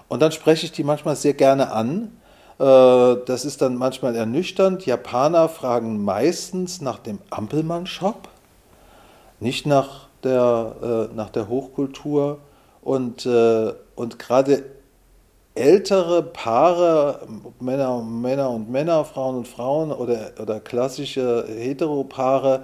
Und 0.07 0.21
dann 0.21 0.31
spreche 0.31 0.65
ich 0.65 0.71
die 0.71 0.83
manchmal 0.83 1.15
sehr 1.15 1.33
gerne 1.33 1.71
an 1.71 2.11
äh, 2.59 3.15
das 3.25 3.45
ist 3.45 3.61
dann 3.61 3.75
manchmal 3.75 4.15
ernüchternd. 4.15 4.85
Japaner 4.85 5.49
fragen 5.49 6.03
meistens 6.03 6.81
nach 6.81 6.99
dem 6.99 7.19
Ampelmann-Shop, 7.29 8.29
nicht 9.39 9.65
nach 9.65 10.07
der, 10.23 11.09
äh, 11.11 11.15
nach 11.15 11.29
der 11.29 11.49
Hochkultur. 11.49 12.39
Und, 12.81 13.25
äh, 13.25 13.73
und 13.95 14.19
gerade 14.19 14.63
ältere 15.55 16.23
Paare, 16.23 17.27
Männer 17.59 17.95
und 17.95 18.21
Männer 18.21 18.49
und 18.49 18.69
Männer, 18.69 19.05
Frauen 19.05 19.37
und 19.37 19.47
Frauen 19.47 19.91
oder, 19.91 20.31
oder 20.41 20.59
klassische 20.59 21.45
Heteropaare, 21.47 22.63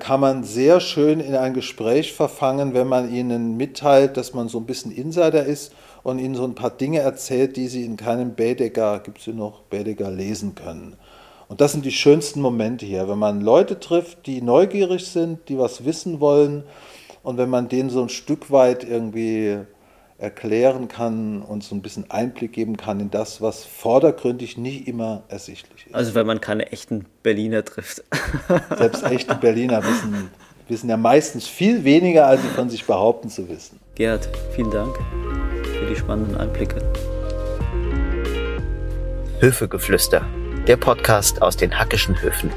kann 0.00 0.18
man 0.18 0.42
sehr 0.42 0.80
schön 0.80 1.20
in 1.20 1.36
ein 1.36 1.54
Gespräch 1.54 2.12
verfangen, 2.12 2.74
wenn 2.74 2.88
man 2.88 3.14
ihnen 3.14 3.56
mitteilt, 3.56 4.16
dass 4.16 4.34
man 4.34 4.48
so 4.48 4.58
ein 4.58 4.66
bisschen 4.66 4.90
Insider 4.90 5.44
ist 5.44 5.72
und 6.02 6.18
ihnen 6.18 6.34
so 6.34 6.44
ein 6.44 6.54
paar 6.54 6.70
Dinge 6.70 7.00
erzählt, 7.00 7.56
die 7.56 7.68
sie 7.68 7.84
in 7.84 7.96
keinem 7.96 8.34
Baedeker, 8.34 9.00
gibt 9.00 9.18
es 9.18 9.26
noch, 9.28 9.62
Baedeker 9.62 10.10
lesen 10.10 10.54
können. 10.54 10.96
Und 11.48 11.60
das 11.60 11.72
sind 11.72 11.84
die 11.84 11.90
schönsten 11.90 12.40
Momente 12.40 12.86
hier, 12.86 13.08
wenn 13.08 13.18
man 13.18 13.40
Leute 13.40 13.80
trifft, 13.80 14.26
die 14.26 14.40
neugierig 14.40 15.06
sind, 15.06 15.48
die 15.48 15.58
was 15.58 15.84
wissen 15.84 16.20
wollen 16.20 16.62
und 17.22 17.38
wenn 17.38 17.50
man 17.50 17.68
denen 17.68 17.90
so 17.90 18.02
ein 18.02 18.08
Stück 18.08 18.50
weit 18.50 18.84
irgendwie 18.84 19.58
erklären 20.16 20.86
kann 20.86 21.42
und 21.42 21.64
so 21.64 21.74
ein 21.74 21.82
bisschen 21.82 22.10
Einblick 22.10 22.52
geben 22.52 22.76
kann 22.76 23.00
in 23.00 23.10
das, 23.10 23.40
was 23.40 23.64
vordergründig 23.64 24.58
nicht 24.58 24.86
immer 24.86 25.22
ersichtlich 25.28 25.86
ist. 25.86 25.94
Also 25.94 26.14
wenn 26.14 26.26
man 26.26 26.40
keine 26.40 26.70
echten 26.72 27.06
Berliner 27.22 27.64
trifft. 27.64 28.04
Selbst 28.76 29.02
echte 29.02 29.34
Berliner 29.34 29.82
wissen, 29.82 30.30
wissen 30.68 30.90
ja 30.90 30.98
meistens 30.98 31.46
viel 31.46 31.84
weniger, 31.84 32.26
als 32.26 32.42
sie 32.42 32.48
von 32.48 32.68
sich 32.68 32.84
behaupten 32.84 33.30
zu 33.30 33.48
wissen. 33.48 33.80
Gerhard, 33.94 34.28
vielen 34.54 34.70
Dank 34.70 34.94
die 35.90 35.96
spannenden 35.96 36.36
Einblicke. 36.36 36.80
Höfegeflüster, 39.40 40.24
der 40.66 40.76
Podcast 40.76 41.42
aus 41.42 41.56
den 41.56 41.78
Hackischen 41.78 42.20
Höfen. 42.22 42.50